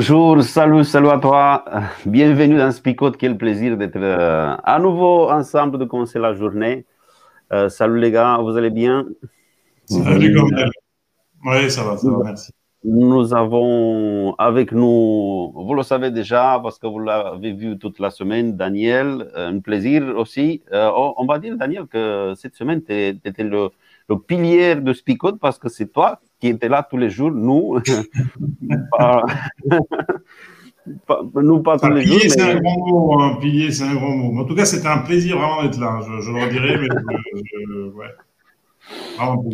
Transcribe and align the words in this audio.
Bonjour, 0.00 0.42
salut, 0.42 0.82
salut 0.84 1.10
à 1.10 1.18
toi. 1.18 1.62
Bienvenue 2.06 2.56
dans 2.56 2.72
Spicote. 2.72 3.18
Quel 3.18 3.36
plaisir 3.36 3.76
d'être 3.76 3.98
euh, 3.98 4.56
à 4.64 4.78
nouveau 4.78 5.28
ensemble, 5.30 5.76
de 5.76 5.84
commencer 5.84 6.18
la 6.18 6.32
journée. 6.32 6.86
Euh, 7.52 7.68
salut 7.68 8.00
les 8.00 8.10
gars, 8.10 8.38
vous 8.38 8.56
allez 8.56 8.70
bien? 8.70 9.04
Salut, 9.84 10.40
Oui, 11.44 11.70
ça 11.70 11.84
va, 11.84 11.98
ça 11.98 12.10
va, 12.10 12.16
merci. 12.24 12.50
Nous 12.82 13.34
avons 13.34 14.34
avec 14.38 14.72
nous, 14.72 15.52
vous 15.54 15.74
le 15.74 15.82
savez 15.82 16.10
déjà 16.10 16.58
parce 16.62 16.78
que 16.78 16.86
vous 16.86 17.00
l'avez 17.00 17.52
vu 17.52 17.76
toute 17.76 17.98
la 17.98 18.08
semaine, 18.08 18.56
Daniel. 18.56 19.30
Euh, 19.36 19.50
un 19.50 19.58
plaisir 19.58 20.16
aussi. 20.16 20.62
on 20.72 21.26
va 21.26 21.38
dire, 21.38 21.58
Daniel, 21.58 21.86
que 21.86 22.32
cette 22.36 22.54
semaine, 22.54 22.82
tu 22.82 22.94
étais 23.22 23.44
le, 23.44 23.68
le 24.08 24.18
pilier 24.18 24.76
de 24.76 24.94
Spicote 24.94 25.38
parce 25.38 25.58
que 25.58 25.68
c'est 25.68 25.92
toi 25.92 26.20
qui 26.40 26.48
était 26.48 26.68
là 26.68 26.86
tous 26.88 26.96
les 26.96 27.10
jours, 27.10 27.30
nous, 27.30 27.78
pas, 28.98 29.22
nous 31.34 31.60
pas 31.60 31.78
tous 31.78 31.90
les 31.90 32.04
jours. 32.04 32.18
c'est 32.20 32.40
un 32.40 32.58
grand 32.58 32.78
mot, 32.78 33.20
hein. 33.20 33.36
pilier, 33.40 33.70
c'est 33.70 33.84
un 33.84 33.94
grand 33.94 34.16
mot. 34.16 34.40
En 34.40 34.44
tout 34.44 34.54
cas, 34.54 34.64
c'était 34.64 34.88
un 34.88 34.98
plaisir 34.98 35.38
vraiment 35.38 35.62
d'être 35.62 35.78
là, 35.78 36.00
je, 36.00 36.22
je, 36.22 36.32
le 36.32 36.42
redirai, 36.44 36.78
mais 36.78 36.88
je, 36.88 37.90
ouais. 37.90 38.06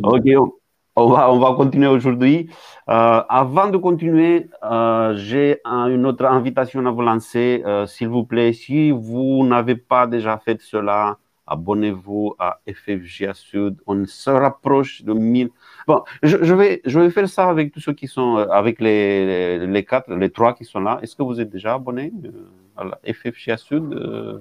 Ok, 0.03 0.53
on 0.97 1.09
va, 1.11 1.31
on 1.31 1.39
va 1.39 1.55
continuer 1.55 1.89
aujourd'hui. 1.89 2.49
Euh, 2.89 3.23
avant 3.29 3.69
de 3.69 3.77
continuer, 3.77 4.49
euh, 4.63 5.15
j'ai 5.17 5.61
une 5.65 6.07
autre 6.07 6.25
invitation 6.25 6.87
à 6.87 6.91
vous 6.91 7.03
lancer. 7.03 7.63
Euh, 7.67 7.85
S'il 7.87 8.09
vous 8.09 8.25
plaît, 8.25 8.53
si 8.53 8.93
vous 8.93 9.45
n'avez 9.45 9.77
pas 9.77 10.07
déjà 10.07 10.39
fait 10.39 10.61
cela, 10.63 11.19
abonnez-vous 11.47 12.35
à 12.39 12.61
FFGA 12.67 13.35
Sud. 13.35 13.77
On 13.87 14.07
se 14.07 14.31
rapproche 14.31 15.03
de 15.03 15.13
1000. 15.13 15.51
Bon, 15.87 16.03
je, 16.23 16.53
vais, 16.53 16.83
je 16.85 16.99
vais 16.99 17.11
faire 17.11 17.29
ça 17.29 17.49
avec 17.49 17.73
tous 17.73 17.79
ceux 17.79 17.93
qui 17.93 18.09
sont, 18.09 18.39
euh, 18.39 18.49
avec 18.49 18.81
les, 18.81 19.65
les, 19.67 19.85
quatre, 19.85 20.13
les 20.13 20.31
trois 20.31 20.53
qui 20.53 20.65
sont 20.65 20.81
là. 20.81 20.99
Est-ce 21.01 21.15
que 21.15 21.23
vous 21.23 21.41
êtes 21.41 21.51
déjà 21.51 21.75
abonné 21.75 22.13
euh, 22.25 22.31
à 22.77 22.83
la 22.85 22.99
FFGA 23.15 23.57
Sud 23.57 23.95
euh? 23.95 24.41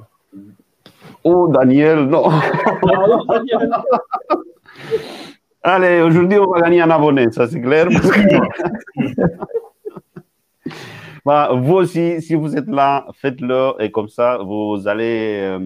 Oh, 1.24 1.48
Daniel, 1.54 2.06
non. 2.06 2.30
Allez, 5.62 6.02
aujourd'hui, 6.02 6.40
on 6.40 6.52
va 6.52 6.62
gagner 6.62 6.82
un 6.82 6.90
abonné, 6.90 7.32
ça 7.32 7.48
c'est 7.48 7.62
clair. 7.62 7.90
bah, 11.26 11.52
vous 11.54 11.76
aussi, 11.76 12.24
si 12.24 12.34
vous 12.34 12.58
êtes 12.58 12.68
là, 12.68 13.06
faites-le 13.14 13.74
et 13.80 13.92
comme 13.92 14.10
ça, 14.10 14.40
vous 14.40 14.88
allez 14.88 15.60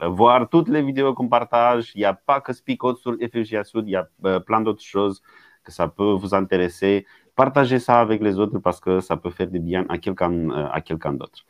voir 0.00 0.48
toutes 0.48 0.68
les 0.68 0.82
vidéos 0.82 1.14
qu'on 1.14 1.28
partage. 1.28 1.92
Il 1.94 1.98
n'y 1.98 2.04
a 2.04 2.14
pas 2.14 2.40
que 2.40 2.52
Speakcode 2.52 2.98
sur 2.98 3.14
FFGA 3.14 3.64
Sud, 3.64 3.84
il 3.86 3.92
y 3.92 3.96
a 3.96 4.08
euh, 4.24 4.40
plein 4.40 4.60
d'autres 4.60 4.82
choses 4.82 5.22
que 5.64 5.72
ça 5.72 5.88
peut 5.88 6.12
vous 6.12 6.34
intéresser. 6.34 7.06
Partagez 7.34 7.80
ça 7.80 8.00
avec 8.00 8.22
les 8.22 8.38
autres 8.38 8.58
parce 8.60 8.80
que 8.80 9.00
ça 9.00 9.18
peut 9.18 9.28
faire 9.28 9.48
du 9.48 9.60
bien 9.60 9.84
à 9.90 9.98
quelqu'un 9.98 10.32
euh, 10.32 10.68
à 10.72 10.80
quelqu'un 10.80 11.12
d'autre. 11.12 11.44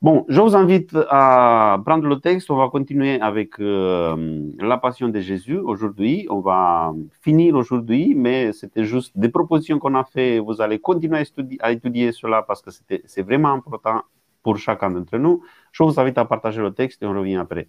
Bon, 0.00 0.24
je 0.30 0.40
vous 0.40 0.56
invite 0.56 0.96
à 1.10 1.78
prendre 1.84 2.06
le 2.06 2.18
texte. 2.20 2.50
On 2.50 2.56
va 2.56 2.70
continuer 2.70 3.20
avec 3.20 3.60
euh, 3.60 4.50
la 4.58 4.78
passion 4.78 5.08
de 5.08 5.20
Jésus 5.20 5.58
aujourd'hui. 5.58 6.26
On 6.30 6.40
va 6.40 6.94
finir 7.20 7.54
aujourd'hui, 7.54 8.14
mais 8.14 8.52
c'était 8.54 8.84
juste 8.84 9.12
des 9.18 9.28
propositions 9.28 9.78
qu'on 9.78 9.94
a 9.94 10.04
fait. 10.04 10.38
Vous 10.38 10.62
allez 10.62 10.78
continuer 10.78 11.22
à 11.60 11.72
étudier 11.72 12.12
cela 12.12 12.40
parce 12.42 12.62
que 12.62 12.70
c'est 13.04 13.22
vraiment 13.22 13.52
important 13.52 14.02
pour 14.42 14.56
chacun 14.56 14.90
d'entre 14.90 15.18
nous. 15.18 15.42
Je 15.72 15.82
vous 15.82 15.98
invite 16.00 16.18
à 16.18 16.24
partager 16.24 16.60
le 16.60 16.72
texte 16.72 17.02
et 17.02 17.06
on 17.06 17.12
revient 17.12 17.36
après. 17.36 17.68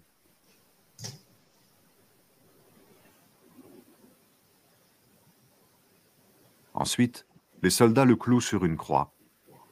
Ensuite, 6.74 7.26
les 7.62 7.70
soldats 7.70 8.04
le 8.04 8.16
clouent 8.16 8.40
sur 8.40 8.64
une 8.64 8.76
croix. 8.76 9.14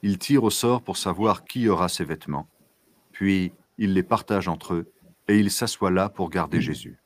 Ils 0.01 0.17
tirent 0.17 0.43
au 0.43 0.49
sort 0.49 0.81
pour 0.81 0.97
savoir 0.97 1.43
qui 1.43 1.67
aura 1.67 1.89
ses 1.89 2.05
vêtements. 2.05 2.47
Puis, 3.11 3.51
ils 3.77 3.93
les 3.93 4.03
partagent 4.03 4.47
entre 4.47 4.75
eux 4.75 4.91
et 5.27 5.39
il 5.39 5.51
s'assoit 5.51 5.91
là 5.91 6.09
pour 6.09 6.29
garder 6.29 6.61
Jésus. 6.61 6.99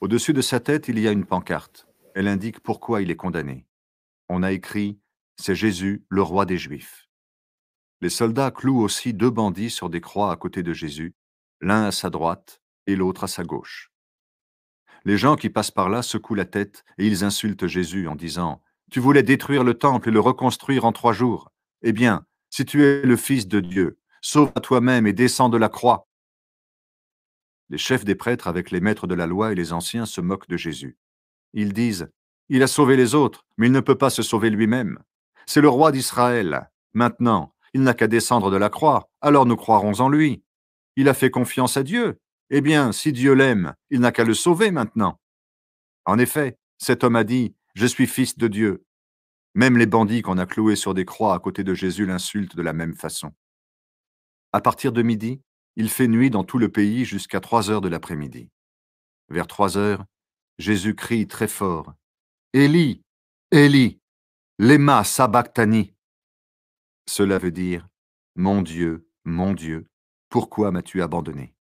Au-dessus 0.00 0.32
de 0.32 0.40
sa 0.40 0.60
tête, 0.60 0.88
il 0.88 0.98
y 0.98 1.08
a 1.08 1.12
une 1.12 1.24
pancarte. 1.24 1.86
Elle 2.14 2.28
indique 2.28 2.60
pourquoi 2.60 3.02
il 3.02 3.10
est 3.10 3.16
condamné. 3.16 3.66
On 4.28 4.42
a 4.42 4.52
écrit 4.52 4.98
C'est 5.36 5.54
Jésus, 5.54 6.04
le 6.08 6.22
roi 6.22 6.46
des 6.46 6.58
Juifs. 6.58 7.08
Les 8.02 8.10
soldats 8.10 8.50
clouent 8.50 8.82
aussi 8.82 9.14
deux 9.14 9.30
bandits 9.30 9.70
sur 9.70 9.88
des 9.88 10.00
croix 10.00 10.32
à 10.32 10.36
côté 10.36 10.64
de 10.64 10.72
Jésus, 10.72 11.14
l'un 11.60 11.84
à 11.84 11.92
sa 11.92 12.10
droite 12.10 12.60
et 12.88 12.96
l'autre 12.96 13.22
à 13.22 13.28
sa 13.28 13.44
gauche. 13.44 13.92
Les 15.04 15.16
gens 15.16 15.36
qui 15.36 15.50
passent 15.50 15.70
par 15.70 15.88
là 15.88 16.02
secouent 16.02 16.34
la 16.34 16.44
tête 16.44 16.84
et 16.98 17.06
ils 17.06 17.22
insultent 17.22 17.68
Jésus 17.68 18.08
en 18.08 18.16
disant 18.16 18.60
Tu 18.90 18.98
voulais 18.98 19.22
détruire 19.22 19.62
le 19.62 19.74
temple 19.74 20.08
et 20.08 20.12
le 20.12 20.18
reconstruire 20.18 20.84
en 20.84 20.90
trois 20.90 21.12
jours. 21.12 21.52
Eh 21.82 21.92
bien, 21.92 22.26
si 22.50 22.64
tu 22.64 22.82
es 22.82 23.02
le 23.02 23.16
Fils 23.16 23.46
de 23.46 23.60
Dieu, 23.60 24.00
sauve 24.20 24.50
à 24.56 24.60
toi-même 24.60 25.06
et 25.06 25.12
descends 25.12 25.48
de 25.48 25.56
la 25.56 25.68
croix. 25.68 26.08
Les 27.70 27.78
chefs 27.78 28.04
des 28.04 28.16
prêtres 28.16 28.48
avec 28.48 28.72
les 28.72 28.80
maîtres 28.80 29.06
de 29.06 29.14
la 29.14 29.28
loi 29.28 29.52
et 29.52 29.54
les 29.54 29.72
anciens 29.72 30.06
se 30.06 30.20
moquent 30.20 30.48
de 30.48 30.56
Jésus. 30.56 30.98
Ils 31.52 31.72
disent 31.72 32.10
Il 32.48 32.64
a 32.64 32.66
sauvé 32.66 32.96
les 32.96 33.14
autres, 33.14 33.46
mais 33.58 33.68
il 33.68 33.72
ne 33.72 33.78
peut 33.78 33.96
pas 33.96 34.10
se 34.10 34.24
sauver 34.24 34.50
lui-même. 34.50 34.98
C'est 35.46 35.60
le 35.60 35.68
roi 35.68 35.92
d'Israël. 35.92 36.68
Maintenant, 36.94 37.54
il 37.74 37.82
n'a 37.82 37.94
qu'à 37.94 38.06
descendre 38.06 38.50
de 38.50 38.56
la 38.56 38.68
croix, 38.68 39.08
alors 39.20 39.46
nous 39.46 39.56
croirons 39.56 40.00
en 40.00 40.08
lui. 40.08 40.42
Il 40.96 41.08
a 41.08 41.14
fait 41.14 41.30
confiance 41.30 41.76
à 41.76 41.82
Dieu. 41.82 42.20
Eh 42.50 42.60
bien, 42.60 42.92
si 42.92 43.12
Dieu 43.12 43.32
l'aime, 43.32 43.74
il 43.90 44.00
n'a 44.00 44.12
qu'à 44.12 44.24
le 44.24 44.34
sauver 44.34 44.70
maintenant. 44.70 45.18
En 46.04 46.18
effet, 46.18 46.58
cet 46.78 47.04
homme 47.04 47.16
a 47.16 47.24
dit, 47.24 47.54
Je 47.74 47.86
suis 47.86 48.06
fils 48.06 48.36
de 48.36 48.48
Dieu. 48.48 48.84
Même 49.54 49.78
les 49.78 49.86
bandits 49.86 50.22
qu'on 50.22 50.38
a 50.38 50.46
cloués 50.46 50.76
sur 50.76 50.94
des 50.94 51.04
croix 51.04 51.34
à 51.34 51.38
côté 51.38 51.64
de 51.64 51.74
Jésus 51.74 52.06
l'insultent 52.06 52.56
de 52.56 52.62
la 52.62 52.72
même 52.72 52.94
façon. 52.94 53.32
À 54.52 54.60
partir 54.60 54.92
de 54.92 55.02
midi, 55.02 55.40
il 55.76 55.88
fait 55.88 56.08
nuit 56.08 56.30
dans 56.30 56.44
tout 56.44 56.58
le 56.58 56.70
pays 56.70 57.04
jusqu'à 57.04 57.40
trois 57.40 57.70
heures 57.70 57.80
de 57.80 57.88
l'après-midi. 57.88 58.50
Vers 59.28 59.46
trois 59.46 59.78
heures, 59.78 60.04
Jésus 60.58 60.94
crie 60.94 61.26
très 61.26 61.48
fort, 61.48 61.94
Élie, 62.52 63.02
Élie, 63.50 63.98
lema 64.58 65.04
sabachthani. 65.04 65.94
Cela 67.06 67.38
veut 67.38 67.50
dire 67.50 67.88
Mon 68.36 68.62
Dieu, 68.62 69.08
mon 69.24 69.52
Dieu, 69.54 69.88
pourquoi 70.28 70.70
m'as-tu 70.70 71.02
abandonné? 71.02 71.54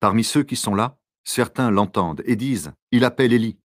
Parmi 0.00 0.22
ceux 0.22 0.44
qui 0.44 0.56
sont 0.56 0.74
là, 0.74 0.98
certains 1.24 1.70
l'entendent 1.70 2.22
et 2.24 2.36
disent 2.36 2.72
Il 2.92 3.04
appelle 3.04 3.32
Élie. 3.32 3.58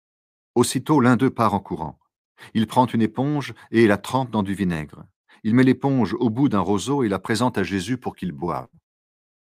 Aussitôt 0.55 0.99
l'un 0.99 1.15
d'eux 1.15 1.29
part 1.29 1.53
en 1.53 1.59
courant. 1.59 1.99
Il 2.53 2.67
prend 2.67 2.85
une 2.87 3.01
éponge 3.01 3.53
et 3.71 3.87
la 3.87 3.97
trempe 3.97 4.31
dans 4.31 4.43
du 4.43 4.53
vinaigre. 4.53 5.05
Il 5.43 5.55
met 5.55 5.63
l'éponge 5.63 6.13
au 6.13 6.29
bout 6.29 6.49
d'un 6.49 6.59
roseau 6.59 7.03
et 7.03 7.09
la 7.09 7.19
présente 7.19 7.57
à 7.57 7.63
Jésus 7.63 7.97
pour 7.97 8.15
qu'il 8.15 8.31
boive. 8.31 8.69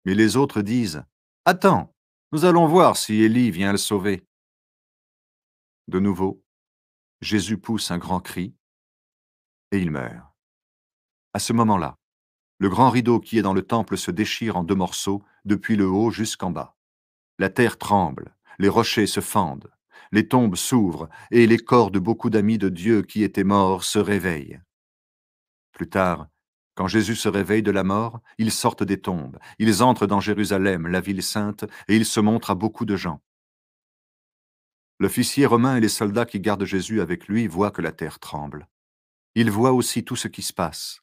Mais 0.05 0.15
les 0.15 0.37
autres 0.37 0.63
disent 0.63 1.05
Attends, 1.45 1.95
nous 2.33 2.45
allons 2.45 2.67
voir 2.67 2.97
si 2.97 3.15
Élie 3.23 3.51
vient 3.51 3.73
le 3.73 3.79
sauver. 3.79 4.27
De 5.89 5.99
nouveau, 5.99 6.43
Jésus 7.21 7.59
pousse 7.59 7.91
un 7.91 7.99
grand 7.99 8.21
cri 8.21 8.55
et 9.71 9.79
il 9.79 9.91
meurt. 9.91 10.32
À 11.35 11.39
ce 11.39 11.53
moment-là, 11.53 11.97
le 12.59 12.69
grand 12.69 12.91
rideau 12.91 13.19
qui 13.19 13.39
est 13.39 13.43
dans 13.43 13.55
le 13.55 13.63
temple 13.63 13.97
se 13.97 14.11
déchire 14.11 14.57
en 14.57 14.65
deux 14.65 14.75
morceaux, 14.75 15.23
depuis 15.45 15.77
le 15.77 15.89
haut 15.89 16.11
jusqu'en 16.11 16.51
bas. 16.51 16.77
La 17.39 17.49
terre 17.49 17.79
tremble, 17.79 18.37
les 18.59 18.69
rochers 18.69 19.07
se 19.07 19.21
fendent, 19.21 19.73
les 20.13 20.29
tombes 20.29 20.57
s'ouvrent, 20.57 21.09
et 21.31 21.47
les 21.47 21.59
corps 21.59 21.91
de 21.91 21.99
beaucoup 21.99 22.31
d'amis 22.31 22.59
de 22.59 22.69
Dieu 22.69 23.03
qui 23.03 23.25
étaient 23.25 23.45
morts 23.45 23.83
se 23.83 23.99
réveillent. 23.99 24.61
Plus 25.73 25.89
tard, 25.89 26.29
quand 26.75 26.87
Jésus 26.87 27.17
se 27.17 27.29
réveille 27.29 27.63
de 27.63 27.71
la 27.71 27.83
mort, 27.83 28.21
ils 28.39 28.53
sortent 28.53 28.85
des 28.85 29.01
tombes, 29.01 29.39
ils 29.59 29.83
entrent 29.83 30.07
dans 30.07 30.21
Jérusalem, 30.21 30.87
la 30.87 31.01
ville 31.01 31.23
sainte, 31.23 31.65
et 31.89 31.97
ils 31.97 32.07
se 32.07 32.21
montrent 32.21 32.51
à 32.51 32.55
beaucoup 32.55 32.85
de 32.85 32.97
gens. 32.97 33.21
L'officier 35.01 35.47
romain 35.47 35.77
et 35.77 35.81
les 35.81 35.89
soldats 35.89 36.27
qui 36.27 36.41
gardent 36.41 36.65
Jésus 36.65 37.01
avec 37.01 37.27
lui 37.27 37.49
voient 37.49 37.73
que 37.73 37.83
la 37.83 37.93
terre 37.93 38.21
tremble. 38.21 38.69
Ils 39.35 39.51
voient 39.51 39.73
aussi 39.73 40.05
tout 40.05 40.17
ce 40.17 40.29
qui 40.29 40.43
se 40.43 40.53
passe. 40.53 41.02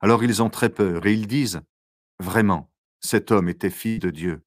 Alors 0.00 0.22
ils 0.24 0.42
ont 0.42 0.50
très 0.50 0.68
peur 0.68 1.06
et 1.06 1.12
ils 1.12 1.26
disent, 1.26 1.60
Vraiment, 2.20 2.68
cet 3.00 3.30
homme 3.30 3.48
était 3.48 3.70
fils 3.70 4.00
de 4.00 4.10
Dieu. 4.10 4.40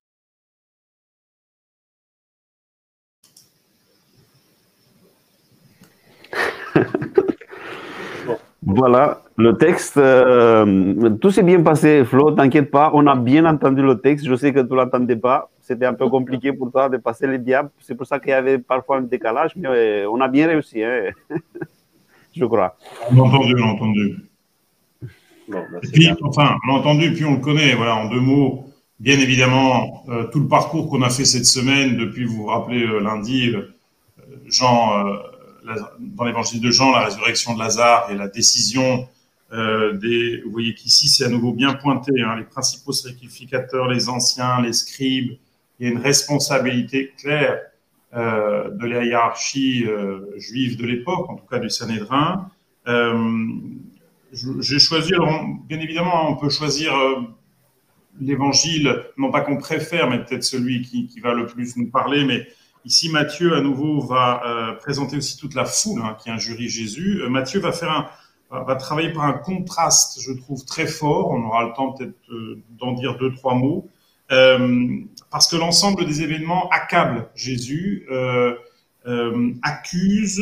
Voilà, 8.64 9.24
le 9.38 9.58
texte, 9.58 9.98
euh, 9.98 11.10
tout 11.20 11.32
s'est 11.32 11.42
bien 11.42 11.64
passé, 11.64 12.06
Flo, 12.06 12.32
t'inquiète 12.32 12.70
pas, 12.70 12.92
on 12.94 13.08
a 13.08 13.16
bien 13.16 13.44
entendu 13.46 13.82
le 13.82 14.00
texte, 14.00 14.24
je 14.28 14.36
sais 14.36 14.54
que 14.54 14.60
tu 14.60 14.72
ne 14.72 14.76
l'entendais 14.76 15.16
pas, 15.16 15.50
c'était 15.62 15.88
un 15.88 15.96
peu 15.96 16.08
compliqué 16.16 16.54
pour 16.54 16.72
toi 16.72 16.88
de 16.88 16.98
passer 16.98 17.26
les 17.26 17.40
diables, 17.40 17.72
c'est 17.80 17.96
pour 17.96 18.06
ça 18.06 18.20
qu'il 18.20 18.30
y 18.30 18.34
avait 18.34 18.60
parfois 18.60 18.98
un 18.98 19.02
décalage, 19.02 19.56
mais 19.56 19.68
euh, 19.68 20.10
on 20.12 20.22
a 20.22 20.28
bien 20.28 20.46
réussi, 20.46 20.84
hein. 20.84 21.10
je 22.36 22.46
crois. 22.46 22.78
On 23.12 23.18
a 23.18 23.22
entendu, 23.24 23.56
on 23.58 23.64
a 23.64 23.72
entendu. 23.72 24.31
Bah, 25.52 25.80
puis, 25.92 26.10
enfin, 26.24 26.58
on 26.68 26.76
a 26.76 26.78
entendu, 26.78 27.14
puis 27.14 27.26
on 27.26 27.36
le 27.36 27.42
connaît, 27.42 27.76
voilà, 27.76 27.96
en 27.96 28.10
deux 28.10 28.20
mots, 28.20 28.66
bien 29.00 29.20
évidemment, 29.20 30.04
euh, 30.10 30.26
tout 30.32 30.40
le 30.40 30.48
parcours 30.48 30.90
qu'on 30.90 31.02
a 31.02 31.10
fait 31.10 31.26
cette 31.26 31.46
semaine, 31.46 31.98
depuis, 31.98 32.26
vous 32.26 32.38
vous 32.38 32.46
rappelez, 32.46 32.86
lundi, 33.02 33.54
Jean 34.48 35.06
dans 36.00 36.26
l'évangile 36.26 36.62
de 36.62 36.72
Jean, 36.72 36.92
la 36.92 37.06
résurrection 37.06 37.54
de 37.54 37.60
Lazare 37.60 38.10
et 38.12 38.16
la 38.16 38.28
décision 38.28 39.08
euh, 39.54 39.94
des. 39.94 40.42
Vous 40.42 40.52
voyez 40.52 40.74
qu'ici, 40.74 41.08
c'est 41.08 41.26
à 41.26 41.30
nouveau 41.30 41.54
bien 41.54 41.74
pointé, 41.74 42.22
hein, 42.22 42.36
les 42.38 42.44
principaux 42.44 42.94
sacrificateurs, 42.94 43.88
les 43.88 44.10
anciens, 44.10 44.62
les 44.62 44.74
scribes. 44.74 45.38
Il 45.80 45.88
y 45.88 45.90
a 45.90 45.94
une 45.94 46.02
responsabilité 46.02 47.14
claire 47.18 47.60
euh, 48.14 48.70
de 48.72 48.86
la 48.86 49.04
hiérarchie 49.04 49.86
euh, 49.88 50.38
juive 50.38 50.78
de 50.78 50.86
l'époque, 50.86 51.30
en 51.30 51.36
tout 51.36 51.48
cas 51.50 51.60
du 51.60 51.70
Sanhédrin. 51.70 52.50
J'ai 54.32 54.80
choisi, 54.80 55.12
bien 55.68 55.80
évidemment, 55.80 56.30
on 56.30 56.36
peut 56.38 56.50
choisir 56.50 56.94
l'évangile, 58.20 59.04
non 59.18 59.32
pas 59.32 59.42
qu'on 59.42 59.58
préfère, 59.58 60.10
mais 60.10 60.24
peut-être 60.24 60.44
celui 60.44 60.82
qui, 60.82 61.20
va 61.22 61.34
le 61.34 61.46
plus 61.46 61.76
nous 61.78 61.90
parler, 61.90 62.24
mais 62.24 62.48
Ici, 62.84 63.10
Matthieu, 63.10 63.56
à 63.56 63.62
nouveau, 63.62 64.02
va 64.02 64.42
euh, 64.44 64.74
présenter 64.74 65.18
aussi 65.18 65.38
toute 65.38 65.54
la 65.54 65.66
foule 65.66 66.02
hein, 66.04 66.18
qui 66.20 66.32
injurie 66.32 66.68
Jésus. 66.68 67.22
Euh, 67.22 67.30
Matthieu 67.30 67.60
va 67.60 67.72
faire 67.72 67.92
un, 67.92 68.64
va 68.64 68.76
travailler 68.76 69.12
par 69.14 69.26
un 69.26 69.34
contraste, 69.34 70.20
je 70.22 70.32
trouve, 70.34 70.66
très 70.66 70.88
fort. 70.88 71.30
On 71.30 71.44
aura 71.44 71.66
le 71.66 71.74
temps 71.74 71.92
peut-être 71.92 72.16
euh, 72.32 72.60
d'en 72.80 72.94
dire 72.94 73.18
deux, 73.18 73.34
trois 73.34 73.54
mots. 73.54 73.88
parce 74.30 75.48
que 75.48 75.58
l'ensemble 75.58 76.06
des 76.06 76.24
événements 76.24 76.70
accable 76.70 77.30
Jésus, 77.36 78.08
accuse, 79.62 80.38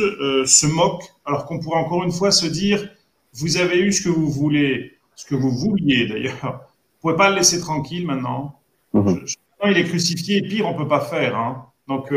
se 0.46 0.66
moque, 0.66 1.02
alors 1.26 1.44
qu'on 1.44 1.58
pourrait 1.60 1.80
encore 1.80 2.04
une 2.04 2.12
fois 2.12 2.30
se 2.30 2.46
dire, 2.46 2.88
vous 3.34 3.56
avez 3.56 3.78
eu 3.78 3.92
ce 3.92 4.02
que 4.02 4.08
vous 4.08 4.30
voulez, 4.30 4.98
ce 5.14 5.26
que 5.26 5.34
vous 5.34 5.50
vouliez 5.50 6.08
d'ailleurs. 6.08 6.68
Vous 7.02 7.08
pouvez 7.08 7.16
pas 7.16 7.30
le 7.30 7.36
laisser 7.36 7.60
tranquille 7.60 8.06
maintenant. 8.06 8.60
Mhm. 8.92 9.24
il 9.66 9.76
est 9.78 9.84
crucifié, 9.84 10.38
et 10.38 10.42
pire, 10.42 10.66
on 10.66 10.74
peut 10.74 10.88
pas 10.88 11.00
faire. 11.00 11.36
Hein. 11.36 11.66
Donc, 11.88 12.12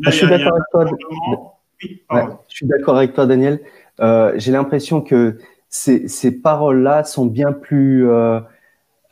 je 0.00 0.10
suis 0.10 0.26
d'accord 0.26 0.54
avec 0.54 0.64
toi. 0.70 1.58
je 2.48 2.54
suis 2.54 2.66
d'accord 2.66 2.96
avec 2.96 3.14
toi, 3.14 3.26
Daniel. 3.26 3.60
Euh, 4.00 4.32
j'ai 4.36 4.52
l'impression 4.52 5.00
que 5.00 5.38
ces, 5.68 6.08
ces 6.08 6.40
paroles-là 6.40 7.04
sont 7.04 7.26
bien 7.26 7.52
plus 7.52 8.08
euh, 8.08 8.40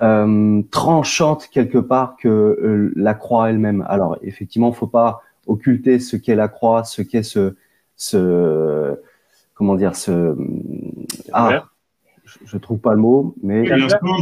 euh, 0.02 0.62
tranchantes 0.70 1.48
quelque 1.50 1.78
part 1.78 2.16
que 2.16 2.92
la 2.94 3.14
croix 3.14 3.50
elle-même. 3.50 3.84
Alors, 3.88 4.18
effectivement, 4.22 4.68
il 4.68 4.72
ne 4.72 4.76
faut 4.76 4.86
pas 4.86 5.22
occulter 5.46 5.98
ce 5.98 6.16
qu'est 6.16 6.34
la 6.34 6.48
croix, 6.48 6.84
ce 6.84 7.02
qu'est 7.02 7.22
ce, 7.22 7.56
ce, 7.96 8.98
comment 9.56 9.74
dire, 9.74 9.96
ce, 9.96 10.36
ah, 11.32 11.64
je, 12.24 12.56
ne 12.56 12.60
trouve 12.60 12.78
pas 12.78 12.92
le 12.92 13.00
mot, 13.00 13.34
mais. 13.42 13.64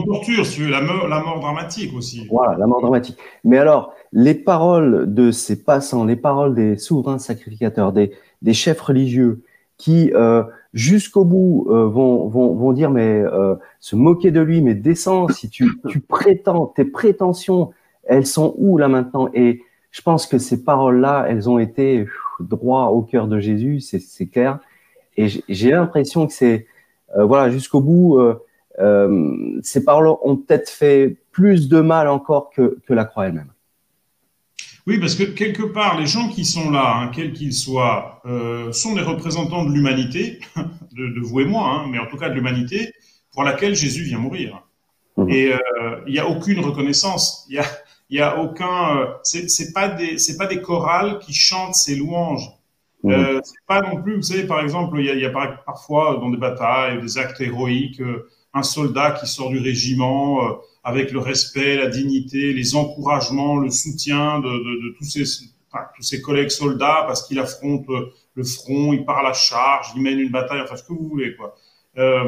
torture, 0.07 0.71
la 0.71 0.81
mort, 0.81 1.09
la 1.09 1.21
mort 1.21 1.41
dramatique 1.41 1.93
aussi. 1.95 2.27
Voilà, 2.31 2.57
la 2.57 2.67
mort 2.67 2.81
dramatique. 2.81 3.19
Mais 3.43 3.59
alors, 3.59 3.93
les 4.13 4.35
paroles 4.35 5.13
de 5.13 5.31
ces 5.31 5.63
passants, 5.63 6.05
les 6.05 6.17
paroles 6.17 6.55
des 6.55 6.79
souverains 6.79 7.19
sacrificateurs, 7.19 7.93
des, 7.93 8.13
des 8.41 8.55
chefs 8.55 8.81
religieux, 8.81 9.43
qui 9.77 10.13
euh, 10.15 10.45
jusqu'au 10.73 11.25
bout 11.25 11.67
euh, 11.69 11.87
vont, 11.87 12.29
vont, 12.29 12.55
vont 12.55 12.73
dire 12.73 12.91
mais 12.91 13.21
euh, 13.21 13.57
se 13.81 13.97
moquer 13.97 14.31
de 14.31 14.41
lui, 14.41 14.63
mais 14.63 14.75
descends 14.75 15.29
si 15.29 15.51
tu, 15.51 15.69
tu 15.89 16.01
prétends, 16.01 16.67
tes 16.67 16.85
prétentions, 16.85 17.73
elles 18.05 18.27
sont 18.27 18.55
où 18.59 18.79
là 18.79 18.89
maintenant? 18.89 19.29
Et 19.35 19.63
je 19.91 20.03
pense 20.03 20.27
que 20.27 20.39
ces 20.39 20.63
paroles-là, 20.63 21.27
elles 21.29 21.49
ont 21.49 21.59
été 21.59 22.07
droit 22.41 22.87
au 22.87 23.03
cœur 23.03 23.29
de 23.29 23.41
Jésus, 23.41 23.81
c'est 23.81 24.27
clair. 24.27 24.59
Et 25.17 25.29
j'ai 25.49 25.71
l'impression 25.71 26.27
que 26.27 26.33
c'est 26.33 26.67
euh, 27.17 27.25
voilà, 27.25 27.51
jusqu'au 27.51 27.81
bout, 27.81 28.19
euh, 28.19 28.35
euh, 28.81 29.61
ces 29.63 29.85
paroles 29.85 30.09
ont 30.23 30.37
peut-être 30.37 30.69
fait 30.69 31.17
plus 31.31 31.69
de 31.69 31.81
mal 31.81 32.09
encore 32.09 32.51
que, 32.51 32.79
la 32.89 33.05
croix 33.05 33.27
elle-même. 33.27 33.51
Oui, 34.87 34.99
parce 34.99 35.15
que 35.15 35.25
quelque 35.25 35.63
part, 35.63 35.99
les 35.99 36.07
gens 36.07 36.29
qui 36.29 36.45
sont 36.45 36.71
là, 36.71 36.97
hein, 36.97 37.11
quels 37.15 37.33
qu'ils 37.33 37.55
soient, 37.55 38.23
sont 38.73 38.95
les 38.95 39.03
représentants 39.03 39.65
de 39.65 39.73
l'humanité, 39.73 40.41
de, 40.93 41.21
vous 41.21 41.41
et 41.41 41.47
moi, 41.47 41.69
hein, 41.71 41.89
mais 41.91 41.99
en 41.99 42.07
tout 42.07 42.19
cas 42.19 42.29
de 42.29 42.35
l'humanité, 42.35 42.93
pour 43.33 43.45
laquelle 43.45 43.75
Jésus 43.75 44.03
vient 44.03 44.19
mourir. 44.19 44.63
Mmh. 45.17 45.31
Et 45.31 45.53
il 46.07 46.13
n'y 46.13 46.19
a 46.19 46.29
aucune 46.29 46.61
reconnaissance. 46.61 47.47
Il 47.49 47.63
y 48.11 48.21
a, 48.21 48.39
aucun. 48.39 49.09
c'est 49.23 49.73
pas 49.73 49.89
des, 49.89 50.19
c'est 50.19 50.37
pas 50.37 50.47
des 50.47 50.61
chorales 50.61 51.19
qui 51.19 51.33
chantent 51.33 51.75
ces 51.75 51.97
louanges. 51.97 52.51
Euh, 53.05 53.41
c'est 53.45 53.67
pas 53.67 53.83
non 53.83 54.03
plus, 54.03 54.17
vous 54.17 54.23
savez, 54.23 54.47
par 54.47 54.61
exemple, 54.61 54.99
il 54.99 55.07
y 55.07 55.25
a, 55.27 55.31
parfois 55.31 56.17
dans 56.21 56.31
des 56.31 56.37
batailles, 56.37 57.01
des 57.01 57.19
actes 57.19 57.41
héroïques, 57.41 58.01
euh, 58.01 58.29
un 58.55 58.63
soldat 58.63 59.13
qui 59.13 59.27
sort 59.27 59.51
du 59.51 59.59
régiment 59.59 60.47
euh, 60.47 60.53
avec 60.85 61.11
le 61.13 61.19
respect, 61.19 61.77
la 61.77 61.89
dignité, 61.89 62.53
les 62.53 62.77
encouragements, 62.77 63.57
le 63.59 63.71
soutien 63.71 64.41
de, 64.41 64.97
tous, 64.99 65.05
ses, 65.05 65.25
tous 65.97 66.03
ses 66.03 66.23
collègues 66.23 66.51
soldats 66.51 67.05
parce 67.07 67.27
qu'il 67.27 67.39
affronte 67.39 67.87
le 68.35 68.45
front, 68.45 68.93
il 68.93 69.05
part 69.05 69.19
à 69.19 69.23
la 69.23 69.33
charge, 69.33 69.93
il 69.97 70.03
mène 70.03 70.19
une 70.19 70.31
bataille, 70.31 70.61
enfin 70.63 70.77
ce 70.77 70.83
que 70.85 70.93
vous 70.93 71.09
voulez. 71.09 71.35
Quoi. 71.37 71.55
là, 71.97 72.25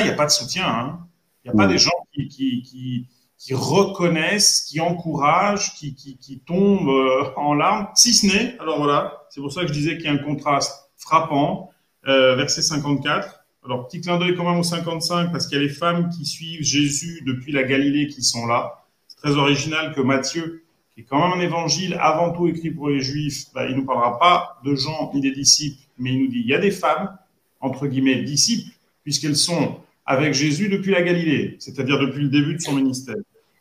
il 0.00 0.04
n'y 0.04 0.10
a 0.10 0.14
pas 0.16 0.26
de 0.26 0.30
soutien. 0.30 0.66
Hein. 0.66 1.00
Il 1.44 1.52
n'y 1.52 1.60
a 1.60 1.64
pas 1.64 1.68
des 1.68 1.78
gens 1.78 1.92
qui, 2.12 2.28
qui 2.28 2.62
qui 2.62 3.06
reconnaissent, 3.52 4.66
qui 4.68 4.80
encouragent, 4.80 5.74
qui, 5.74 5.94
qui, 5.94 6.16
qui 6.18 6.40
tombent 6.40 6.88
euh, 6.88 7.30
en 7.36 7.54
larmes, 7.54 7.88
si 7.94 8.14
ce 8.14 8.26
n'est, 8.26 8.58
alors 8.60 8.78
voilà, 8.78 9.22
c'est 9.30 9.40
pour 9.40 9.52
ça 9.52 9.62
que 9.62 9.68
je 9.68 9.72
disais 9.72 9.96
qu'il 9.96 10.06
y 10.06 10.08
a 10.08 10.12
un 10.12 10.18
contraste 10.18 10.90
frappant, 10.96 11.70
euh, 12.06 12.36
verset 12.36 12.62
54. 12.62 13.44
Alors, 13.64 13.88
petit 13.88 14.00
clin 14.00 14.16
d'œil 14.18 14.36
quand 14.36 14.48
même 14.48 14.60
au 14.60 14.62
55, 14.62 15.32
parce 15.32 15.46
qu'il 15.46 15.58
y 15.58 15.60
a 15.60 15.64
les 15.64 15.72
femmes 15.72 16.08
qui 16.08 16.24
suivent 16.24 16.62
Jésus 16.62 17.22
depuis 17.26 17.52
la 17.52 17.64
Galilée 17.64 18.06
qui 18.06 18.22
sont 18.22 18.46
là. 18.46 18.84
C'est 19.08 19.16
très 19.16 19.32
original 19.32 19.92
que 19.92 20.00
Matthieu, 20.00 20.62
qui 20.94 21.00
est 21.00 21.04
quand 21.04 21.18
même 21.18 21.38
un 21.38 21.42
évangile 21.42 21.96
avant 22.00 22.32
tout 22.32 22.46
écrit 22.46 22.70
pour 22.70 22.88
les 22.88 23.00
Juifs, 23.00 23.46
bah, 23.54 23.66
il 23.68 23.76
nous 23.76 23.84
parlera 23.84 24.18
pas 24.18 24.60
de 24.64 24.74
gens 24.76 25.10
ni 25.12 25.20
des 25.20 25.32
disciples, 25.32 25.82
mais 25.98 26.12
il 26.12 26.22
nous 26.22 26.28
dit 26.28 26.40
il 26.40 26.46
y 26.46 26.54
a 26.54 26.58
des 26.58 26.70
femmes, 26.70 27.16
entre 27.60 27.86
guillemets, 27.86 28.22
disciples, 28.22 28.70
puisqu'elles 29.02 29.36
sont 29.36 29.80
avec 30.06 30.34
Jésus 30.34 30.68
depuis 30.68 30.92
la 30.92 31.02
Galilée, 31.02 31.56
c'est-à-dire 31.58 31.98
depuis 31.98 32.22
le 32.22 32.28
début 32.28 32.54
de 32.54 32.60
son 32.60 32.74
ministère. 32.74 33.16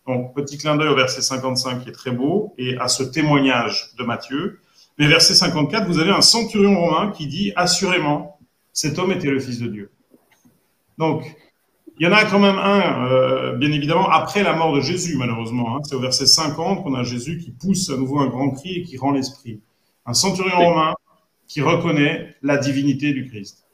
Donc, 0.08 0.36
petit 0.36 0.58
clin 0.58 0.75
d'œil 0.75 0.90
au 0.90 0.96
verset 0.96 1.22
55 1.22 1.84
qui 1.84 1.90
est 1.90 1.94
très 1.94 2.12
beau 2.12 2.54
et 2.58 2.78
à 2.78 2.88
ce 2.88 3.02
témoignage 3.04 3.90
de 3.98 4.04
Matthieu. 4.04 4.60
Mais 4.98 5.08
verset 5.08 5.34
54, 5.34 5.88
vous 5.88 6.00
avez 6.00 6.12
un 6.12 6.22
centurion 6.22 6.80
romain 6.80 7.12
qui 7.12 7.28
dit 7.28 7.52
assurément, 7.56 8.40
cet 8.72 9.00
homme 9.00 9.12
était 9.12 9.32
le 9.32 9.40
Fils 9.40 9.60
de 9.60 9.68
Dieu. 9.68 9.92
Donc, 10.98 11.36
il 11.98 12.06
y 12.06 12.10
en 12.10 12.14
a 12.14 12.25
quand 12.25 12.40
même 12.40 12.58
un, 12.58 13.08
euh, 13.08 13.56
bien 13.56 13.72
évidemment, 13.72 14.10
après 14.10 14.44
la 14.44 14.54
mort 14.54 14.74
de 14.75 14.82
Jésus, 14.82 15.16
malheureusement. 15.18 15.75
Hein. 15.75 15.80
C'est 15.84 15.96
au 15.96 16.00
verset 16.00 16.25
50 16.25 16.84
qu'on 16.84 16.94
a 16.94 17.04
Jésus 17.04 17.38
qui 17.40 17.52
pousse 17.52 17.90
à 17.90 17.98
nouveau 17.98 18.20
un 18.20 18.28
grand 18.28 18.52
cri 18.52 18.80
et 18.80 18.84
qui 18.84 18.98
rend 18.98 19.12
l'esprit. 19.12 19.62
Un 20.06 20.14
centurion 20.14 20.58
romain 20.58 20.94
qui 21.48 21.62
reconnaît 21.62 22.36
la 22.42 22.58
divinité 22.58 23.14
du 23.14 23.28
Christ. 23.28 23.66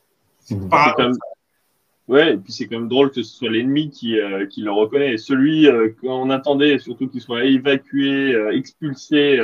Ouais, 2.11 2.33
et 2.33 2.37
puis 2.37 2.51
c'est 2.51 2.67
quand 2.67 2.77
même 2.77 2.89
drôle 2.89 3.09
que 3.09 3.23
ce 3.23 3.37
soit 3.37 3.49
l'ennemi 3.49 3.89
qui, 3.89 4.19
euh, 4.19 4.45
qui 4.45 4.61
le 4.63 4.71
reconnaît. 4.71 5.15
celui 5.15 5.65
euh, 5.65 5.95
qu'on 6.01 6.29
attendait 6.29 6.77
surtout 6.77 7.07
qu'il 7.07 7.21
soit 7.21 7.45
évacué, 7.45 8.33
euh, 8.33 8.51
expulsé 8.51 9.39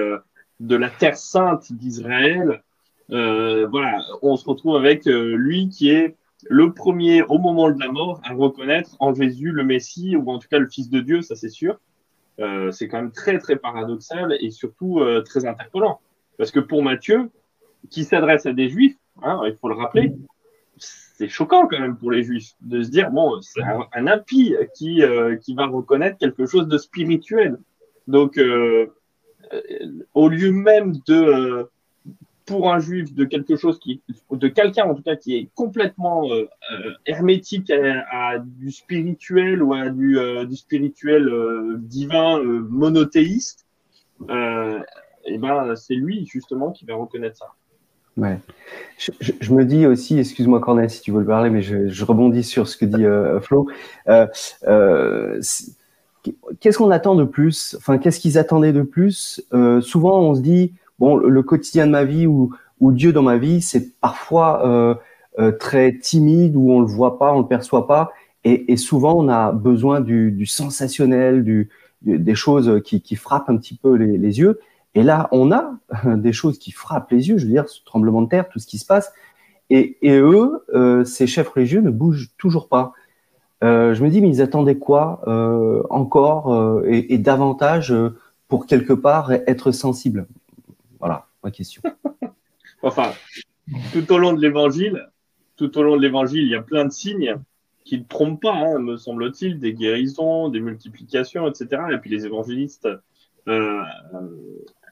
de 0.60 0.76
la 0.76 0.90
terre 0.90 1.16
sainte 1.16 1.72
d'Israël, 1.72 2.62
voilà, 3.08 4.02
on 4.22 4.36
se 4.36 4.46
retrouve 4.46 4.76
avec 4.76 5.06
lui 5.06 5.70
qui 5.70 5.92
est 5.92 6.18
le 6.50 6.74
premier 6.74 7.24
au 7.24 7.38
moment 7.38 7.72
de 7.72 7.80
la 7.80 7.90
mort 7.90 8.20
à 8.26 8.34
reconnaître 8.34 8.98
en 9.00 9.14
Jésus 9.14 9.52
le 9.52 9.64
Messie 9.64 10.18
ou 10.18 10.30
en 10.30 10.38
tout 10.38 10.50
cas 10.50 10.60
le 10.60 10.68
Fils 10.68 10.90
de 10.90 11.00
Dieu, 11.00 11.22
ça 11.22 11.38
c'est 11.38 11.48
sûr. 11.48 11.80
c'est 12.72 12.90
quand 12.90 13.02
même 13.02 13.14
très 13.14 13.40
très 13.40 13.56
paradoxal 13.56 14.36
et 14.42 14.52
surtout 14.52 15.02
très 15.24 15.46
interpellant. 15.46 16.02
Parce 16.38 16.52
que 16.52 16.60
pour 16.60 16.84
Matthieu, 16.84 17.30
qui 17.90 18.04
s'adresse 18.04 18.46
à 18.46 18.52
des 18.52 18.68
juifs, 18.68 18.98
hein, 19.24 19.42
il 19.46 19.56
faut 19.56 19.70
le 19.70 19.76
rappeler, 19.76 20.14
c'est 21.18 21.28
choquant 21.28 21.68
quand 21.68 21.80
même 21.80 21.98
pour 21.98 22.12
les 22.12 22.24
juifs 22.24 22.54
de 22.62 22.84
se 22.84 22.90
dire 22.90 23.10
bon 23.12 23.42
c'est 23.42 23.64
un, 23.64 24.08
impie 24.08 24.56
qui 24.76 25.02
euh, 25.02 25.36
qui 25.36 25.56
va 25.56 25.66
reconnaître 25.66 26.18
quelque 26.18 26.46
chose 26.46 26.68
de 26.68 26.78
spirituel 26.78 27.58
donc 28.08 28.38
euh, 28.38 28.88
euh, 29.52 29.60
au 30.14 30.30
lieu 30.30 30.52
même 30.52 30.94
de 31.08 31.68
pour 32.46 32.72
un 32.72 32.80
juif 32.80 33.14
de 33.14 33.26
quelque 33.26 33.58
chose 33.58 33.78
qui, 33.80 34.02
de 34.32 34.48
quelqu'un 34.48 34.86
en 34.86 34.96
tout 34.96 35.02
cas 35.02 35.18
qui 35.18 35.36
est 35.36 35.50
complètement 35.54 36.30
hermétique 37.06 37.70
à, 37.70 38.38
du 38.40 38.72
spirituel 38.72 39.62
ou 39.62 39.74
à 39.74 39.90
du, 39.90 40.18
du 40.48 40.56
spirituel 40.56 41.30
divin 41.80 42.42
monothéiste, 42.42 43.66
et 44.30 45.38
ben 45.38 45.76
c'est 45.76 45.96
lui 45.96 46.26
justement 46.26 46.72
qui 46.72 46.86
va 46.86 46.96
reconnaître 46.96 47.36
ça. 47.36 47.57
Ouais. 48.18 48.40
Je, 48.98 49.54
me 49.54 49.64
dis 49.64 49.86
aussi, 49.86 50.18
excuse-moi 50.20 50.60
Cornel 50.60 50.90
si 50.90 51.02
tu 51.02 51.12
veux 51.12 51.20
le 51.20 51.26
parler, 51.26 51.50
mais 51.52 51.62
je, 51.62 52.06
rebondis 52.06 52.44
sur 52.44 52.68
ce 52.68 52.76
que 52.76 52.86
dit 52.86 53.06
Flo. 53.42 53.68
qu'est-ce 56.60 56.78
qu'on 56.78 56.92
attend 56.92 57.16
de 57.16 57.24
plus? 57.24 57.76
Enfin, 57.78 58.00
qu'est-ce 58.00 58.20
qu'ils 58.20 58.38
attendaient 58.38 58.74
de 58.74 58.82
plus? 58.82 59.42
Souvent, 59.82 60.20
on 60.22 60.34
se 60.34 60.42
dit 60.42 60.74
bon, 61.00 61.16
le 61.16 61.44
quotidien 61.44 61.86
de 61.86 61.92
ma 61.92 62.04
vie 62.04 62.28
ou, 62.28 62.54
Dieu 62.82 63.12
dans 63.12 63.24
ma 63.24 63.38
vie, 63.38 63.62
c'est 63.62 64.00
parfois 64.00 64.66
euh, 64.68 64.96
euh, 65.40 65.52
très 65.52 65.98
timide, 65.98 66.56
où 66.56 66.72
on 66.72 66.80
le 66.80 66.86
voit 66.86 67.18
pas, 67.18 67.34
on 67.34 67.40
le 67.40 67.48
perçoit 67.48 67.88
pas, 67.88 68.12
et, 68.44 68.78
souvent 68.78 69.18
on 69.18 69.28
a 69.28 69.52
besoin 69.52 70.00
du, 70.00 70.46
sensationnel, 70.46 71.68
des 72.02 72.36
choses 72.36 72.82
qui, 72.84 73.16
frappent 73.16 73.50
un 73.50 73.58
petit 73.58 73.76
peu 73.76 73.96
les, 73.96 74.40
yeux. 74.40 74.60
Et 74.98 75.04
là, 75.04 75.30
on 75.32 75.52
a 75.52 75.78
des 76.16 76.34
choses 76.34 76.58
qui 76.58 76.72
frappent 76.72 77.12
les 77.12 77.30
yeux, 77.30 77.38
je 77.38 77.46
veux 77.46 77.52
dire, 77.52 77.70
ce 77.70 77.84
tremblement 77.86 78.24
de 78.24 78.30
terre, 78.30 78.50
tout 78.50 78.58
ce 78.58 78.66
qui 78.66 78.80
se 78.80 78.86
passe. 78.86 79.14
Et, 79.70 79.96
eux, 80.04 80.66
euh, 80.74 81.04
ces 81.04 81.28
chefs 81.28 81.50
religieux 81.50 81.82
ne 81.82 81.92
bougent 81.92 82.32
toujours 82.40 82.68
pas. 82.68 82.94
Euh, 83.64 83.94
je 83.94 84.04
me 84.04 84.10
dis, 84.10 84.22
mais 84.22 84.30
ils 84.30 84.42
attendaient 84.42 84.80
quoi 84.80 85.22
euh, 85.28 85.84
encore 85.92 86.52
euh, 86.52 86.84
et, 86.88 87.20
davantage 87.20 87.94
pour 88.48 88.66
quelque 88.66 88.94
part 88.94 89.32
être 89.32 89.72
sensibles? 89.72 90.26
Voilà 90.98 91.28
ma 91.44 91.52
question. 91.52 91.84
enfin, 92.82 93.12
tout 93.94 94.12
au 94.12 94.18
long 94.18 94.34
de 94.34 94.42
l'évangile, 94.42 95.10
tout 95.58 95.78
au 95.78 95.84
long 95.84 95.96
de 95.96 96.02
l'évangile, 96.02 96.42
il 96.42 96.50
y 96.50 96.56
a 96.56 96.64
plein 96.64 96.86
de 96.86 96.92
signes 96.92 97.36
qui 97.86 98.00
ne 98.00 98.04
trompent 98.04 98.42
pas, 98.42 98.54
hein, 98.54 98.80
me 98.80 98.98
semble-t-il, 98.98 99.60
des 99.60 99.74
guérisons, 99.76 100.50
des 100.50 100.60
multiplications, 100.60 101.48
etc. 101.48 101.84
Et 101.94 101.98
puis 102.00 102.10
les 102.10 102.26
évangélistes 102.26 102.88
euh, 103.48 103.82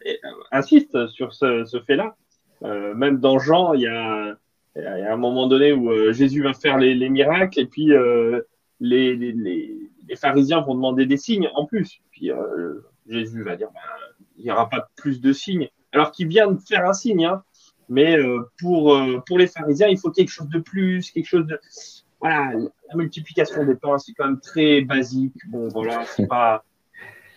euh, 0.06 0.30
insistent 0.52 1.08
sur 1.08 1.34
ce, 1.34 1.82
fait-là. 1.86 2.16
Euh, 2.64 2.94
même 2.94 3.20
dans 3.20 3.40
Jean, 3.40 3.74
il 3.74 3.82
y, 3.82 3.88
a, 3.88 4.38
un 4.78 5.18
moment 5.18 5.48
donné 5.48 5.72
où 5.72 6.12
Jésus 6.12 6.44
va 6.44 6.54
faire 6.54 6.78
les, 6.78 7.10
miracles 7.10 7.60
et 7.60 7.66
puis 7.66 7.92
les, 8.80 9.16
les, 9.16 10.16
pharisiens 10.16 10.62
vont 10.62 10.76
demander 10.76 11.06
des 11.06 11.18
signes 11.18 11.50
en 11.56 11.66
plus. 11.66 12.02
Puis 12.12 12.32
Jésus 13.08 13.44
va 13.44 13.56
dire, 13.56 13.70
bah, 13.74 13.80
il 14.38 14.44
n'y 14.44 14.52
aura 14.52 14.70
pas 14.70 14.90
plus 14.96 15.22
de 15.22 15.32
signes 15.32 15.70
alors 15.96 16.12
qu'il 16.12 16.28
vient 16.28 16.52
de 16.52 16.60
faire 16.60 16.86
un 16.86 16.94
signe. 16.94 17.26
Hein. 17.26 17.42
Mais 17.88 18.18
euh, 18.18 18.50
pour, 18.60 18.96
euh, 18.96 19.24
pour 19.26 19.38
les 19.38 19.48
pharisiens, 19.48 19.88
il 19.88 19.98
faut 19.98 20.12
quelque 20.12 20.30
chose 20.30 20.50
de 20.50 20.60
plus, 20.60 21.10
quelque 21.12 21.28
chose 21.28 21.48
de. 21.48 21.60
Voilà, 22.20 22.54
la 22.54 22.96
multiplication 22.96 23.66
des 23.66 23.76
pains, 23.76 23.98
c'est 23.98 24.14
quand 24.14 24.26
même 24.26 24.40
très 24.40 24.82
basique. 24.82 25.36
Bon, 25.48 25.68
voilà, 25.70 26.06
c'est 26.06 26.28
pas. 26.28 26.64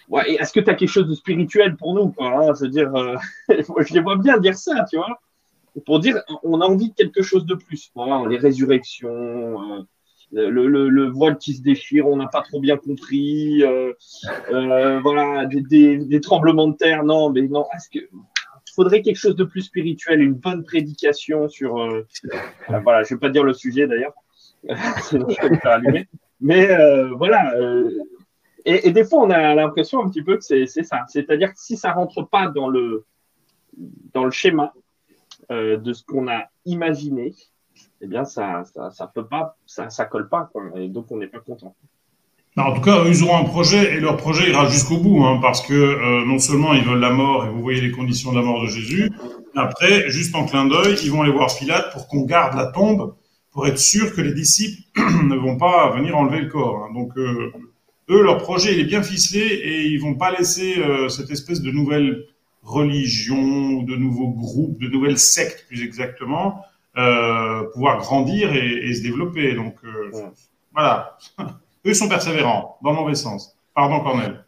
Ouais, 0.08 0.34
est-ce 0.34 0.52
que 0.52 0.60
tu 0.60 0.70
as 0.70 0.74
quelque 0.74 0.88
chose 0.88 1.08
de 1.08 1.14
spirituel 1.14 1.76
pour 1.76 1.94
nous 1.94 2.08
quoi, 2.10 2.28
hein 2.28 2.54
Je 2.54 2.64
veux 2.64 2.70
dire, 2.70 2.94
euh, 2.94 3.16
je 3.48 3.94
les 3.94 4.00
vois 4.00 4.16
bien 4.16 4.38
dire 4.38 4.56
ça, 4.56 4.84
tu 4.90 4.96
vois. 4.96 5.20
Pour 5.86 6.00
dire, 6.00 6.16
on 6.42 6.60
a 6.60 6.64
envie 6.64 6.90
de 6.90 6.94
quelque 6.94 7.22
chose 7.22 7.46
de 7.46 7.54
plus. 7.54 7.90
Voilà, 7.94 8.26
les 8.28 8.38
résurrections, 8.38 9.86
le, 10.32 10.50
le, 10.50 10.88
le, 10.88 11.08
voile 11.08 11.38
qui 11.38 11.54
se 11.54 11.62
déchire, 11.62 12.08
on 12.08 12.16
n'a 12.16 12.26
pas 12.26 12.42
trop 12.42 12.58
bien 12.58 12.76
compris. 12.76 13.62
Euh, 13.62 13.92
voilà, 15.00 15.44
des, 15.46 15.60
des, 15.60 15.98
des, 15.98 16.20
tremblements 16.20 16.68
de 16.68 16.76
terre, 16.76 17.04
non, 17.04 17.30
mais 17.30 17.42
non. 17.42 17.66
Est-ce 17.76 17.90
que 17.90 18.04
faudrait 18.78 19.02
quelque 19.02 19.16
chose 19.16 19.34
de 19.34 19.42
plus 19.42 19.62
spirituel, 19.62 20.22
une 20.22 20.34
bonne 20.34 20.62
prédication 20.62 21.48
sur. 21.48 21.78
Euh, 21.78 22.06
euh, 22.70 22.78
voilà, 22.84 23.02
je 23.02 23.14
vais 23.14 23.18
pas 23.18 23.28
dire 23.28 23.42
le 23.42 23.52
sujet 23.52 23.88
d'ailleurs, 23.88 24.14
sinon 25.02 25.26
je. 25.30 26.04
Mais 26.40 26.70
euh, 26.70 27.10
voilà. 27.16 27.52
Et, 28.70 28.90
des 28.90 29.04
fois, 29.04 29.20
on 29.20 29.30
a 29.30 29.54
l'impression 29.54 30.04
un 30.04 30.08
petit 30.08 30.22
peu 30.22 30.37
que 30.37 30.44
c'est 30.44 30.66
ça. 30.66 31.04
C'est-à-dire 31.08 31.52
que 31.54 31.58
si 31.58 31.76
ça 31.76 31.92
rentre 31.92 32.22
pas 32.22 32.48
dans 32.48 32.68
le, 32.68 33.06
dans 34.12 34.25
le 34.25 34.30
schéma 34.30 34.75
de 35.50 35.92
ce 35.94 36.04
qu'on 36.04 36.28
a 36.28 36.44
imaginé, 36.66 37.34
eh 38.02 38.06
bien, 38.06 38.26
ça, 38.26 38.64
ça, 38.75 38.90
ça 38.90 39.06
peut 39.06 39.26
pas, 39.26 39.56
ça, 39.64 39.88
ça 39.88 40.04
colle 40.04 40.28
pas. 40.28 40.50
Et 40.76 40.88
donc, 40.88 41.10
on 41.10 41.16
n'est 41.16 41.28
pas 41.28 41.40
content. 41.40 41.75
En 42.58 42.75
tout 42.75 42.80
cas, 42.80 43.04
ils 43.06 43.22
auront 43.22 43.38
un 43.38 43.44
projet 43.44 43.94
et 43.94 44.00
leur 44.00 44.16
projet 44.16 44.50
ira 44.50 44.66
jusqu'au 44.66 44.98
bout, 44.98 45.25
hein, 45.25 45.38
parce 45.40 45.60
que 45.60 45.75
euh, 45.75 46.25
non 46.26 46.38
seulement 46.38 46.75
ils 46.75 46.84
veulent 46.84 46.98
la 46.98 47.10
mort 47.10 47.46
et 47.46 47.50
vous 47.50 47.62
voyez 47.62 47.80
les 47.80 47.92
conditions 47.92 48.32
de 48.32 48.37
la 48.37 48.42
mort 48.42 48.62
de 48.62 48.66
Jésus, 48.66 49.12
après, 49.54 50.10
juste 50.10 50.34
en 50.34 50.44
clin 50.44 50.66
d'œil, 50.66 50.96
ils 51.02 51.10
vont 51.10 51.22
aller 51.22 51.32
voir 51.32 51.48
Pilate 51.56 51.92
pour 51.92 52.08
qu'on 52.08 52.22
garde 52.22 52.56
la 52.56 52.66
tombe 52.66 53.14
pour 53.52 53.66
être 53.66 53.78
sûr 53.78 54.14
que 54.14 54.20
les 54.20 54.32
disciples 54.32 54.82
ne 55.25 55.37
vont 55.37 55.56
pas 55.56 55.90
venir 55.90 56.16
enlever 56.16 56.40
le 56.40 56.48
corps. 56.48 56.84
Hein. 56.84 56.94
Donc 56.94 57.16
euh, 57.16 57.52
eux, 58.08 58.22
leur 58.22 58.38
projet 58.38 58.72
il 58.74 58.80
est 58.80 58.84
bien 58.84 59.02
ficelé 59.02 59.40
et 59.40 59.82
ils 59.86 59.98
vont 59.98 60.14
pas 60.14 60.30
laisser 60.30 60.78
euh, 60.78 61.08
cette 61.08 61.30
espèce 61.30 61.60
de 61.62 61.70
nouvelle 61.70 62.24
religion, 62.62 63.82
de 63.82 63.96
nouveaux 63.96 64.30
groupes, 64.30 64.80
de 64.80 64.88
nouvelles 64.88 65.18
sectes 65.18 65.66
plus 65.68 65.82
exactement, 65.82 66.64
pouvoir 67.72 67.98
grandir 67.98 68.52
et, 68.52 68.88
et, 68.88 68.94
se 68.94 69.02
développer. 69.02 69.54
Donc 69.54 69.76
voilà. 70.74 71.16
Eux 71.86 71.94
sont 71.94 72.08
persévérants, 72.08 72.76
dans 72.82 72.90
le 72.90 72.96
mauvais 72.96 73.14
sens. 73.14 73.56
Pardon, 73.74 74.00
Cornel. 74.00 74.44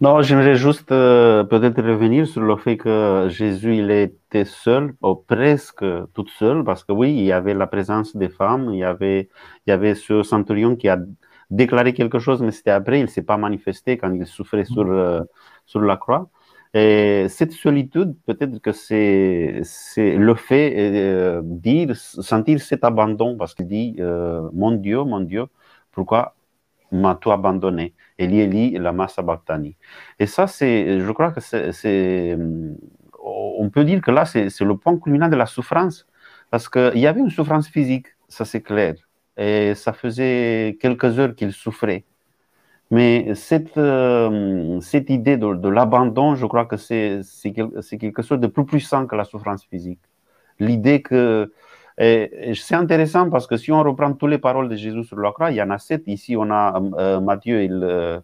Non, 0.00 0.20
j'aimerais 0.22 0.56
juste 0.56 0.92
euh, 0.92 1.44
peut-être 1.44 1.80
revenir 1.82 2.26
sur 2.26 2.42
le 2.42 2.56
fait 2.56 2.76
que 2.76 3.28
Jésus, 3.30 3.76
il 3.76 3.90
était 3.90 4.44
seul, 4.44 4.94
ou 5.02 5.14
presque 5.14 5.84
tout 6.14 6.26
seul, 6.38 6.64
parce 6.64 6.84
que 6.84 6.92
oui, 6.92 7.10
il 7.12 7.24
y 7.24 7.32
avait 7.32 7.54
la 7.54 7.66
présence 7.66 8.16
des 8.16 8.28
femmes, 8.28 8.70
il 8.72 8.78
y 8.78 8.84
avait, 8.84 9.28
il 9.66 9.70
y 9.70 9.72
avait 9.72 9.94
ce 9.94 10.22
centurion 10.22 10.76
qui 10.76 10.88
a 10.88 10.98
déclaré 11.50 11.92
quelque 11.94 12.18
chose, 12.18 12.42
mais 12.42 12.50
c'était 12.50 12.70
après, 12.70 12.98
il 13.00 13.02
ne 13.02 13.08
s'est 13.08 13.22
pas 13.22 13.36
manifesté 13.36 13.98
quand 13.98 14.12
il 14.12 14.26
souffrait 14.26 14.64
sur, 14.64 14.86
euh, 14.86 15.22
sur 15.66 15.80
la 15.80 15.96
croix. 15.96 16.28
Et 16.74 17.26
cette 17.28 17.52
solitude, 17.52 18.16
peut-être 18.26 18.58
que 18.58 18.72
c'est, 18.72 19.60
c'est 19.62 20.16
le 20.16 20.34
fait 20.34 20.70
de 20.90 20.96
euh, 20.96 21.40
dire, 21.44 21.96
sentir 21.96 22.60
cet 22.60 22.84
abandon, 22.84 23.36
parce 23.36 23.54
qu'il 23.54 23.66
dit, 23.68 23.96
mon 24.52 24.72
Dieu, 24.72 25.02
mon 25.04 25.20
Dieu, 25.20 25.46
pourquoi 25.92 26.34
m'as-tu 26.92 27.30
abandonné? 27.30 27.94
Eli, 28.18 28.40
Eli, 28.40 28.70
lama 28.78 29.08
sabachthani. 29.08 29.76
Et 30.18 30.26
ça, 30.26 30.46
c'est, 30.46 31.00
je 31.00 31.12
crois 31.12 31.32
que 31.32 31.40
c'est, 31.40 32.36
on 33.26 33.70
peut 33.70 33.84
dire 33.84 34.00
que 34.00 34.10
là, 34.10 34.24
c'est, 34.24 34.60
le 34.60 34.76
point 34.76 34.98
culminant 34.98 35.28
de 35.28 35.36
la 35.36 35.46
souffrance. 35.46 36.06
Parce 36.50 36.68
qu'il 36.68 36.98
y 36.98 37.06
avait 37.06 37.20
une 37.20 37.30
souffrance 37.30 37.68
physique, 37.68 38.06
ça 38.28 38.44
c'est 38.44 38.62
clair. 38.62 38.94
Et 39.36 39.74
ça 39.74 39.92
faisait 39.92 40.78
quelques 40.80 41.18
heures 41.18 41.34
qu'il 41.34 41.52
souffrait. 41.52 42.04
Mais 42.90 43.34
cette, 43.34 43.76
euh, 43.78 44.80
cette 44.80 45.10
idée 45.10 45.36
de, 45.36 45.68
l'abandon, 45.68 46.36
je 46.36 46.46
crois 46.46 46.66
que 46.66 46.76
c'est, 46.76 47.20
quelque 47.98 48.22
chose 48.22 48.40
de 48.40 48.46
plus 48.46 48.64
puissant 48.64 49.06
que 49.06 49.16
la 49.16 49.24
souffrance 49.24 49.64
physique. 49.64 50.00
L'idée 50.60 51.02
que 51.02 51.52
c'est 51.98 52.74
intéressant 52.74 53.30
parce 53.30 53.46
que 53.46 53.56
si 53.56 53.72
on 53.72 53.82
reprend 53.82 54.12
toutes 54.12 54.30
les 54.30 54.38
paroles 54.38 54.68
de 54.68 54.76
Jésus 54.76 55.04
sur 55.04 55.18
la 55.18 55.32
croix, 55.32 55.50
il 55.50 55.56
y 55.56 55.62
en 55.62 55.70
a 55.70 55.78
sept. 55.78 56.04
Ici, 56.06 56.36
on 56.36 56.50
a 56.50 56.80
euh, 56.98 57.20
Matthieu, 57.20 57.64
il, 57.64 57.80
euh, 57.82 58.20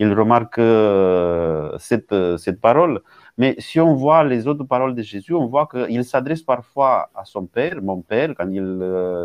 il 0.00 0.12
remarque 0.12 0.58
euh, 0.58 1.70
cette, 1.78 2.14
cette 2.38 2.60
parole. 2.60 3.00
Mais 3.38 3.54
si 3.58 3.78
on 3.78 3.94
voit 3.94 4.24
les 4.24 4.48
autres 4.48 4.64
paroles 4.64 4.96
de 4.96 5.02
Jésus, 5.02 5.34
on 5.34 5.46
voit 5.46 5.68
qu'il 5.68 6.04
s'adresse 6.04 6.42
parfois 6.42 7.10
à 7.14 7.24
son 7.24 7.46
Père, 7.46 7.80
mon 7.80 8.02
Père, 8.02 8.34
quand 8.36 8.50
il 8.50 8.66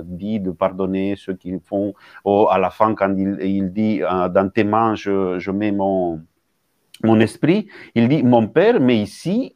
dit 0.05 0.39
de 0.39 0.51
pardonner 0.51 1.15
ceux 1.17 1.33
qui 1.33 1.57
font, 1.59 1.93
ou 2.23 2.47
à 2.47 2.59
la 2.59 2.69
fin, 2.69 2.93
quand 2.93 3.13
il, 3.17 3.37
il 3.41 3.73
dit 3.73 3.99
dans 3.99 4.49
tes 4.53 4.63
mains, 4.63 4.93
je, 4.95 5.39
je 5.39 5.51
mets 5.51 5.71
mon, 5.71 6.21
mon 7.03 7.19
esprit, 7.19 7.67
il 7.95 8.07
dit 8.07 8.23
mon 8.23 8.47
Père, 8.47 8.79
mais 8.79 8.97
ici, 9.01 9.55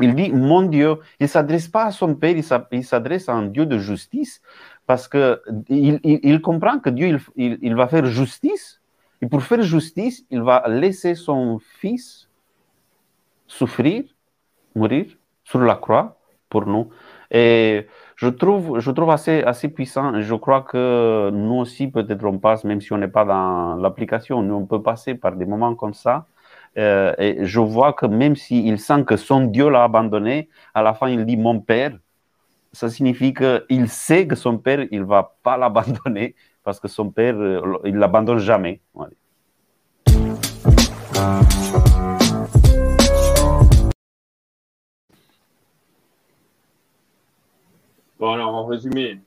il 0.00 0.14
dit 0.14 0.30
mon 0.32 0.62
Dieu. 0.62 0.96
Il 1.20 1.24
ne 1.24 1.28
s'adresse 1.28 1.68
pas 1.68 1.86
à 1.86 1.90
son 1.90 2.14
Père, 2.14 2.36
il 2.36 2.84
s'adresse 2.84 3.28
à 3.28 3.34
un 3.34 3.46
Dieu 3.46 3.66
de 3.66 3.78
justice 3.78 4.40
parce 4.86 5.08
qu'il 5.08 5.38
il, 5.68 6.00
il, 6.02 6.40
comprend 6.40 6.78
que 6.78 6.90
Dieu, 6.90 7.18
il, 7.36 7.58
il, 7.60 7.74
va 7.74 7.88
faire 7.88 8.06
justice. 8.06 8.77
Et 9.22 9.26
pour 9.26 9.42
faire 9.42 9.62
justice, 9.62 10.24
il 10.30 10.42
va 10.42 10.64
laisser 10.68 11.14
son 11.14 11.58
fils 11.58 12.28
souffrir, 13.46 14.04
mourir 14.74 15.06
sur 15.44 15.60
la 15.60 15.74
croix 15.74 16.18
pour 16.48 16.66
nous. 16.66 16.90
Et 17.30 17.86
je 18.16 18.28
trouve, 18.28 18.78
je 18.80 18.90
trouve 18.90 19.10
assez, 19.10 19.42
assez 19.42 19.68
puissant. 19.68 20.20
Je 20.20 20.34
crois 20.34 20.62
que 20.62 21.30
nous 21.32 21.54
aussi, 21.56 21.88
peut-être 21.88 22.24
on 22.24 22.38
passe, 22.38 22.64
même 22.64 22.80
si 22.80 22.92
on 22.92 22.98
n'est 22.98 23.08
pas 23.08 23.24
dans 23.24 23.76
l'application, 23.76 24.42
nous 24.42 24.54
on 24.54 24.66
peut 24.66 24.82
passer 24.82 25.14
par 25.14 25.36
des 25.36 25.46
moments 25.46 25.74
comme 25.74 25.94
ça 25.94 26.26
euh, 26.76 27.14
et 27.18 27.44
je 27.44 27.60
vois 27.60 27.92
que 27.92 28.06
même 28.06 28.36
s'il 28.36 28.78
sent 28.78 29.04
que 29.04 29.16
son 29.16 29.42
Dieu 29.46 29.68
l'a 29.68 29.84
abandonné, 29.84 30.48
à 30.74 30.82
la 30.82 30.94
fin 30.94 31.08
il 31.08 31.24
dit 31.26 31.36
mon 31.36 31.60
Père. 31.60 31.98
Ça 32.72 32.90
signifie 32.90 33.34
qu'il 33.34 33.88
sait 33.88 34.26
que 34.26 34.36
son 34.36 34.58
Père, 34.58 34.86
il 34.90 35.00
ne 35.00 35.04
va 35.04 35.36
pas 35.42 35.56
l'abandonner 35.58 36.34
parce 36.68 36.80
que 36.80 36.88
son 36.88 37.10
Père, 37.10 37.34
euh, 37.38 37.78
il 37.86 37.94
ne 37.94 37.98
l'abandonne 37.98 38.36
jamais. 38.36 38.82
Bon, 38.92 39.06
alors 48.20 48.54
en 48.54 48.66
résumé. 48.66 49.18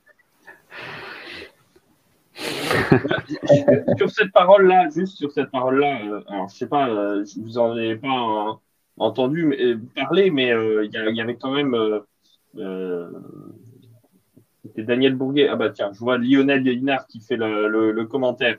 sur 3.96 4.08
cette 4.08 4.30
parole-là, 4.30 4.88
juste 4.90 5.16
sur 5.16 5.32
cette 5.32 5.50
parole-là, 5.50 6.00
euh, 6.00 6.22
alors 6.28 6.48
je 6.48 6.54
sais 6.54 6.68
pas, 6.68 6.90
euh, 6.90 7.24
vous 7.38 7.58
en 7.58 7.76
ai 7.76 7.96
pas 7.96 8.06
euh, 8.06 8.52
entendu 8.98 9.46
mais, 9.46 9.74
parler, 9.96 10.30
mais 10.30 10.52
il 10.84 10.92
y, 10.92 11.20
avait 11.20 11.34
quand 11.34 11.50
même. 11.50 11.74
C'était 14.72 14.86
Daniel 14.86 15.14
Bourguet. 15.14 15.48
Ah 15.48 15.56
bah 15.56 15.70
tiens, 15.70 15.90
je 15.92 15.98
vois 15.98 16.18
Lionel 16.18 16.62
Linard 16.62 17.06
qui 17.06 17.20
fait 17.20 17.36
le, 17.36 18.04
commentaire. 18.04 18.58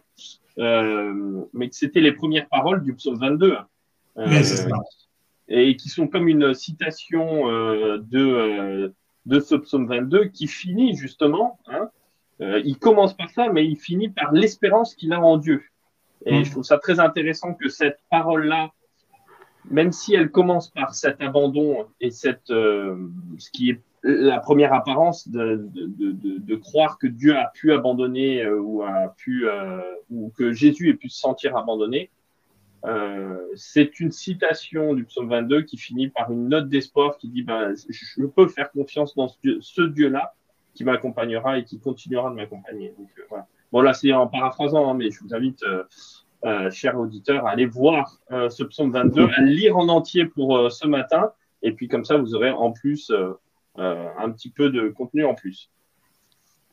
mais 0.57 1.69
que 1.69 1.75
c'était 1.75 2.01
les 2.01 2.11
premières 2.11 2.47
paroles 2.47 2.83
du 2.83 2.93
psaume 2.93 3.17
22. 3.19 3.57
et 5.49 5.75
qui 5.75 5.89
sont 5.89 6.07
comme 6.07 6.27
une 6.27 6.53
citation 6.53 7.47
de 7.97 8.93
de 9.25 9.39
ce 9.39 9.55
psaume 9.55 9.87
22 9.87 10.25
qui 10.25 10.47
finit 10.47 10.95
justement, 10.95 11.59
hein, 11.67 11.89
euh, 12.41 12.61
il 12.65 12.77
commence 12.77 13.15
par 13.15 13.29
ça, 13.29 13.49
mais 13.49 13.65
il 13.65 13.77
finit 13.77 14.09
par 14.09 14.31
l'espérance 14.33 14.95
qu'il 14.95 15.13
a 15.13 15.21
en 15.21 15.37
Dieu. 15.37 15.63
Et 16.25 16.39
mm. 16.39 16.45
je 16.45 16.51
trouve 16.51 16.63
ça 16.63 16.77
très 16.77 16.99
intéressant 16.99 17.53
que 17.53 17.69
cette 17.69 17.99
parole-là, 18.09 18.71
même 19.69 19.91
si 19.91 20.13
elle 20.13 20.29
commence 20.29 20.69
par 20.69 20.93
cet 20.93 21.21
abandon 21.21 21.85
et 22.01 22.11
cette, 22.11 22.49
euh, 22.49 22.95
ce 23.37 23.49
qui 23.51 23.71
est 23.71 23.81
la 24.03 24.39
première 24.39 24.73
apparence 24.73 25.29
de, 25.29 25.65
de, 25.73 25.87
de, 25.87 26.37
de, 26.39 26.55
croire 26.55 26.97
que 26.97 27.07
Dieu 27.07 27.37
a 27.37 27.49
pu 27.53 27.71
abandonner 27.71 28.43
euh, 28.43 28.59
ou 28.59 28.83
a 28.83 29.13
pu 29.17 29.45
ou 30.09 30.31
que 30.37 30.51
Jésus 30.51 30.89
ait 30.89 30.95
pu 30.95 31.07
se 31.07 31.19
sentir 31.19 31.55
abandonné, 31.55 32.09
euh, 32.85 33.37
c'est 33.55 33.99
une 34.01 34.11
citation 34.11 34.93
du 34.93 35.05
psaume 35.05 35.29
22 35.29 35.61
qui 35.61 35.77
finit 35.77 36.09
par 36.09 36.31
une 36.31 36.49
note 36.49 36.67
d'espoir 36.67 37.17
qui 37.17 37.29
dit 37.29 37.41
ben, 37.41 37.73
Je 37.89 38.25
peux 38.25 38.47
faire 38.47 38.71
confiance 38.71 39.15
dans 39.15 39.29
ce 39.29 39.81
Dieu-là 39.81 40.33
qui 40.73 40.83
m'accompagnera 40.83 41.59
et 41.59 41.63
qui 41.63 41.79
continuera 41.79 42.29
de 42.29 42.35
m'accompagner. 42.35 42.93
Euh, 42.99 43.37
bon, 43.71 43.81
là, 43.81 43.93
c'est 43.93 44.11
en 44.11 44.27
paraphrasant, 44.27 44.89
hein, 44.89 44.95
mais 44.95 45.11
je 45.11 45.23
vous 45.23 45.33
invite, 45.33 45.63
euh, 46.45 46.49
euh, 46.49 46.71
chers 46.71 46.99
auditeurs, 46.99 47.45
à 47.45 47.51
aller 47.51 47.65
voir 47.65 48.19
ce 48.29 48.63
psaume 48.63 48.91
22, 48.91 49.23
à 49.35 49.41
le 49.41 49.47
lire 49.47 49.77
en 49.77 49.87
entier 49.89 50.25
pour 50.25 50.71
ce 50.71 50.87
matin. 50.87 51.31
Et 51.61 51.71
puis, 51.71 51.87
comme 51.87 52.05
ça, 52.05 52.17
vous 52.17 52.35
aurez 52.35 52.51
en 52.51 52.71
plus 52.71 53.11
un 53.75 54.29
petit 54.31 54.49
peu 54.49 54.69
de 54.69 54.89
contenu 54.89 55.25
en 55.25 55.33
plus. 55.33 55.69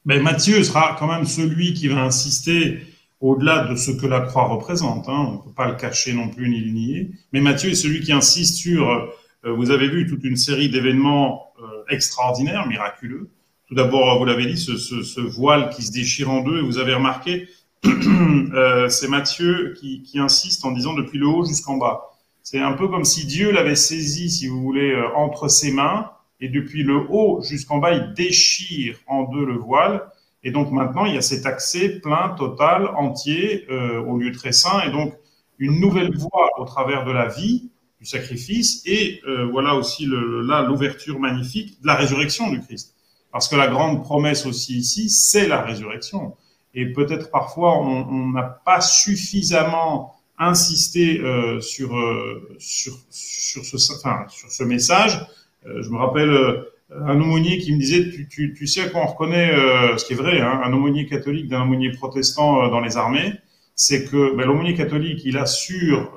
Mais 0.05 0.19
Matthieu 0.19 0.63
sera 0.63 0.97
quand 0.99 1.07
même 1.07 1.27
celui 1.27 1.75
qui 1.75 1.89
va 1.89 2.03
insister 2.03 2.81
au-delà 3.21 3.67
de 3.67 3.77
ce 3.77 3.91
que 3.91 4.07
la 4.07 4.21
croix 4.21 4.45
représente. 4.45 5.09
Hein, 5.09 5.27
on 5.29 5.33
ne 5.33 5.39
peut 5.39 5.55
pas 5.55 5.69
le 5.69 5.77
cacher 5.77 6.15
non 6.15 6.29
plus 6.29 6.49
ni 6.49 6.61
le 6.61 6.73
nier. 6.73 7.11
Mais 7.33 7.41
Matthieu 7.41 7.71
est 7.71 7.75
celui 7.75 8.01
qui 8.01 8.13
insiste 8.13 8.57
sur, 8.57 9.13
euh, 9.45 9.53
vous 9.53 9.71
avez 9.71 9.89
vu 9.89 10.07
toute 10.07 10.25
une 10.25 10.37
série 10.37 10.69
d'événements 10.69 11.53
euh, 11.61 11.85
extraordinaires, 11.89 12.67
miraculeux. 12.67 13.31
Tout 13.69 13.75
d'abord, 13.75 14.19
vous 14.19 14.25
l'avez 14.25 14.47
dit, 14.47 14.59
ce, 14.59 14.77
ce, 14.77 15.03
ce, 15.03 15.21
voile 15.21 15.71
qui 15.71 15.83
se 15.83 15.93
déchire 15.93 16.31
en 16.31 16.43
deux, 16.43 16.59
et 16.59 16.63
vous 16.63 16.79
avez 16.79 16.95
remarqué, 16.95 17.43
euh, 17.43 17.47
c'est 18.89 19.09
Matthieu 19.09 19.75
qui, 19.79 20.03
qui, 20.03 20.19
insiste 20.19 20.65
en 20.65 20.73
disant 20.73 20.95
depuis 20.95 21.19
le 21.19 21.27
haut 21.27 21.45
jusqu'en 21.45 21.77
bas. 21.77 22.11
C'est 22.43 22.59
un 22.59 22.73
peu 22.73 22.89
comme 22.89 23.05
si 23.05 23.27
Dieu 23.27 23.53
l'avait 23.53 23.77
saisi, 23.77 24.31
si 24.31 24.49
vous 24.49 24.61
voulez, 24.61 24.93
euh, 24.93 25.15
entre 25.15 25.49
ses 25.49 25.73
mains, 25.73 26.11
et 26.41 26.49
depuis 26.49 26.83
le 26.83 26.97
haut 27.09 27.43
jusqu'en 27.43 27.79
bas, 27.79 27.93
il 27.93 28.15
déchire 28.15 28.99
en 29.07 29.25
deux 29.25 29.45
le 29.45 29.57
voile. 29.57 30.11
Et 30.43 30.51
donc 30.51 30.73
maintenant, 30.73 31.05
il 31.05 31.15
y 31.15 31.19
a 31.19 31.23
cet 31.23 31.45
accès 31.45 32.01
plein, 32.01 32.31
total, 32.31 32.89
entier 32.97 33.67
euh, 33.71 34.01
au 34.01 34.19
lieu 34.19 34.33
très 34.33 34.53
saint, 34.53 34.81
et 34.81 34.91
donc 34.91 35.15
une 35.59 35.79
nouvelle 35.81 36.17
voie 36.17 36.49
au 36.59 36.65
travers 36.65 37.05
de 37.05 37.13
la 37.13 37.29
vie, 37.29 37.71
du 38.01 38.07
sacrifice, 38.07 38.83
et 38.87 39.21
euh, 39.29 39.47
voilà 39.53 39.75
aussi 39.75 40.07
le, 40.07 40.41
là 40.41 40.63
l'ouverture 40.63 41.21
magnifique 41.21 41.81
de 41.83 41.87
la 41.87 41.95
résurrection 41.95 42.51
du 42.51 42.61
Christ. 42.61 42.95
Parce 43.31 43.47
que 43.47 43.57
la 43.57 43.69
grande 43.69 44.03
promesse 44.03 44.47
aussi 44.47 44.79
ici, 44.79 45.11
c'est 45.11 45.47
la 45.47 45.63
résurrection. 45.63 46.35
Et 46.75 46.93
peut-être 46.93 47.31
parfois 47.31 47.79
on 47.79 48.29
n'a 48.29 48.43
pas 48.43 48.81
suffisamment 48.81 50.15
insisté 50.41 51.21
euh, 51.21 51.61
sur, 51.61 51.97
euh, 51.97 52.57
sur, 52.59 52.95
sur, 53.11 53.65
ce, 53.65 54.65
message. 54.65 55.21
Euh, 55.67 55.83
je 55.83 55.91
me 55.91 55.99
rappelle 55.99 56.65
un 56.91 57.21
aumônier 57.21 57.59
qui 57.59 57.73
me 57.75 57.79
disait, 57.79 58.11
tu, 58.11 58.27
tu, 58.27 58.55
tu 58.55 58.67
sais 58.67 58.91
qu'on 58.91 59.05
reconnaît, 59.05 59.53
ce 59.97 60.05
qui 60.05 60.15
est 60.15 60.17
vrai, 60.17 60.41
hein, 60.41 60.61
un 60.65 60.73
aumônier 60.73 61.07
catholique 61.07 61.47
d'un 61.47 61.63
aumônier 61.63 61.93
protestant 61.93 62.69
dans 62.69 62.81
les 62.81 62.97
armées, 62.97 63.35
c'est 63.77 64.05
que 64.05 64.35
ben, 64.35 64.47
l'aumônier 64.47 64.75
catholique, 64.75 65.21
il 65.25 65.39
a 65.39 65.47
sur, 65.47 66.13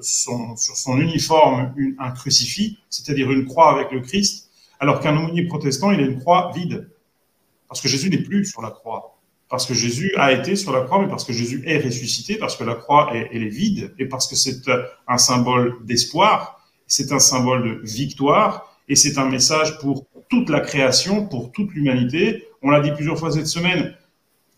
son, 0.00 0.56
sur 0.56 0.76
son 0.76 1.00
uniforme 1.00 1.74
un 1.98 2.10
crucifix, 2.12 2.78
c'est-à-dire 2.90 3.32
une 3.32 3.44
croix 3.44 3.72
avec 3.72 3.90
le 3.90 4.00
Christ, 4.00 4.50
alors 4.78 5.00
qu'un 5.00 5.16
aumônier 5.16 5.46
protestant, 5.46 5.90
il 5.90 5.98
a 5.98 6.04
une 6.04 6.20
croix 6.20 6.52
vide. 6.54 6.88
Parce 7.66 7.80
que 7.80 7.88
Jésus 7.88 8.08
n'est 8.08 8.22
plus 8.22 8.44
sur 8.44 8.62
la 8.62 8.70
croix. 8.70 9.13
Parce 9.48 9.66
que 9.66 9.74
Jésus 9.74 10.12
a 10.16 10.32
été 10.32 10.56
sur 10.56 10.72
la 10.72 10.82
croix, 10.82 11.00
mais 11.00 11.08
parce 11.08 11.24
que 11.24 11.32
Jésus 11.32 11.62
est 11.66 11.78
ressuscité, 11.78 12.36
parce 12.36 12.56
que 12.56 12.64
la 12.64 12.74
croix, 12.74 13.14
est, 13.14 13.28
elle 13.32 13.42
est 13.42 13.48
vide, 13.48 13.94
et 13.98 14.06
parce 14.06 14.26
que 14.26 14.34
c'est 14.34 14.62
un 15.06 15.18
symbole 15.18 15.76
d'espoir, 15.84 16.60
c'est 16.86 17.12
un 17.12 17.18
symbole 17.18 17.62
de 17.62 17.86
victoire, 17.86 18.78
et 18.88 18.96
c'est 18.96 19.18
un 19.18 19.28
message 19.28 19.78
pour 19.78 20.06
toute 20.28 20.48
la 20.48 20.60
création, 20.60 21.26
pour 21.26 21.52
toute 21.52 21.72
l'humanité. 21.72 22.48
On 22.62 22.70
l'a 22.70 22.80
dit 22.80 22.90
plusieurs 22.92 23.18
fois 23.18 23.30
cette 23.30 23.46
semaine, 23.46 23.94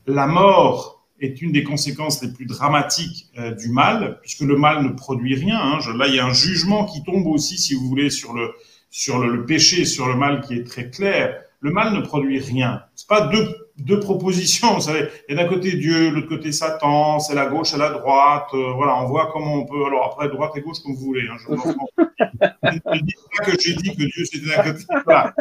la 0.06 0.26
mort 0.26 1.04
est 1.20 1.40
une 1.42 1.52
des 1.52 1.64
conséquences 1.64 2.22
les 2.22 2.32
plus 2.32 2.46
dramatiques 2.46 3.26
euh, 3.38 3.52
du 3.52 3.68
mal, 3.68 4.18
puisque 4.22 4.40
le 4.40 4.56
mal 4.56 4.84
ne 4.84 4.90
produit 4.90 5.34
rien. 5.34 5.58
Hein. 5.58 5.78
là, 5.96 6.06
il 6.06 6.14
y 6.14 6.20
a 6.20 6.26
un 6.26 6.32
jugement 6.32 6.84
qui 6.84 7.02
tombe 7.02 7.26
aussi, 7.26 7.58
si 7.58 7.74
vous 7.74 7.88
voulez, 7.88 8.10
sur 8.10 8.32
le 8.34 8.52
sur 8.96 9.18
le, 9.18 9.44
péché, 9.44 9.84
sur 9.84 10.06
le 10.08 10.14
mal 10.14 10.40
qui 10.40 10.54
est 10.54 10.64
très 10.64 10.88
clair. 10.88 11.42
Le 11.60 11.70
mal 11.70 11.92
ne 11.92 12.00
produit 12.00 12.38
rien. 12.38 12.82
C'est 12.94 13.08
pas 13.08 13.28
deux 13.28 13.65
deux 13.78 14.00
propositions. 14.00 14.74
Vous 14.74 14.80
savez, 14.80 15.08
il 15.28 15.36
y 15.36 15.38
a 15.38 15.42
d'un 15.42 15.48
côté 15.48 15.76
Dieu, 15.76 16.10
de 16.10 16.14
l'autre 16.14 16.28
côté 16.28 16.52
Satan, 16.52 17.18
c'est 17.18 17.34
la 17.34 17.46
gauche 17.46 17.74
et 17.74 17.78
la 17.78 17.90
droite. 17.90 18.48
Euh, 18.54 18.72
voilà, 18.74 18.96
on 19.02 19.06
voit 19.06 19.30
comment 19.32 19.54
on 19.54 19.66
peut. 19.66 19.84
Alors 19.86 20.06
après, 20.06 20.28
droite 20.28 20.52
et 20.56 20.60
gauche 20.60 20.78
comme 20.84 20.94
vous 20.94 21.04
voulez. 21.06 21.28
Hein, 21.30 21.36
je 21.46 21.52
ne 21.52 23.00
dis 23.00 23.14
pas 23.36 23.44
que 23.44 23.60
j'ai 23.60 23.74
dit 23.74 23.96
que 23.96 24.04
Dieu 24.04 24.24
c'était 24.24 24.46
d'un 24.46 24.62
côté. 24.62 24.84
Voilà. 25.04 25.34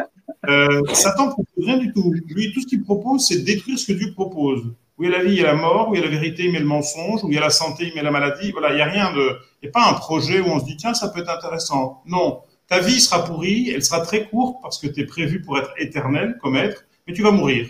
Euh, 0.48 0.82
Satan 0.92 1.28
propose 1.28 1.64
rien 1.64 1.78
du 1.78 1.92
tout. 1.92 2.12
Lui, 2.28 2.52
tout 2.52 2.60
ce 2.60 2.66
qu'il 2.66 2.82
propose, 2.82 3.26
c'est 3.26 3.42
détruire 3.42 3.78
ce 3.78 3.86
que 3.86 3.92
Dieu 3.92 4.12
propose. 4.12 4.64
Où 4.98 5.04
il 5.04 5.10
y 5.10 5.14
a 5.14 5.18
la 5.18 5.24
vie, 5.24 5.32
il 5.32 5.40
y 5.40 5.44
a 5.44 5.46
la 5.46 5.54
mort. 5.54 5.88
Où 5.88 5.94
il 5.94 6.00
y 6.00 6.02
a 6.02 6.04
la 6.04 6.10
vérité, 6.10 6.44
il 6.44 6.52
met 6.52 6.58
le 6.58 6.66
mensonge. 6.66 7.24
Où 7.24 7.28
il 7.28 7.34
y 7.34 7.38
a 7.38 7.40
la 7.40 7.50
santé, 7.50 7.88
il 7.88 7.94
met 7.94 8.02
la 8.02 8.10
maladie. 8.10 8.52
Voilà, 8.52 8.70
il 8.70 8.76
n'y 8.76 8.82
a 8.82 8.86
rien 8.86 9.12
de. 9.12 9.38
Il 9.62 9.66
n'y 9.66 9.68
a 9.68 9.72
pas 9.72 9.88
un 9.90 9.94
projet 9.94 10.40
où 10.40 10.46
on 10.46 10.60
se 10.60 10.64
dit 10.64 10.76
tiens, 10.76 10.94
ça 10.94 11.08
peut 11.08 11.20
être 11.20 11.30
intéressant. 11.30 12.02
Non, 12.06 12.40
ta 12.68 12.80
vie 12.80 13.00
sera 13.00 13.24
pourrie. 13.24 13.70
Elle 13.70 13.82
sera 13.82 14.00
très 14.00 14.28
courte 14.28 14.58
parce 14.62 14.78
que 14.78 14.86
tu 14.86 15.00
es 15.00 15.06
prévu 15.06 15.40
pour 15.40 15.58
être 15.58 15.72
éternel 15.78 16.36
comme 16.40 16.56
être, 16.56 16.84
mais 17.06 17.14
tu 17.14 17.22
vas 17.22 17.30
mourir. 17.30 17.68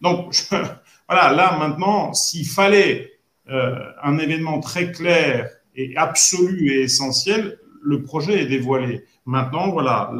Donc, 0.00 0.34
voilà, 1.08 1.32
là 1.32 1.58
maintenant, 1.58 2.12
s'il 2.12 2.46
fallait 2.46 3.12
euh, 3.48 3.74
un 4.02 4.18
événement 4.18 4.60
très 4.60 4.90
clair 4.92 5.50
et 5.74 5.96
absolu 5.96 6.72
et 6.72 6.82
essentiel, 6.82 7.58
le 7.82 8.02
projet 8.02 8.42
est 8.42 8.46
dévoilé. 8.46 9.04
Maintenant, 9.24 9.70
voilà, 9.70 10.10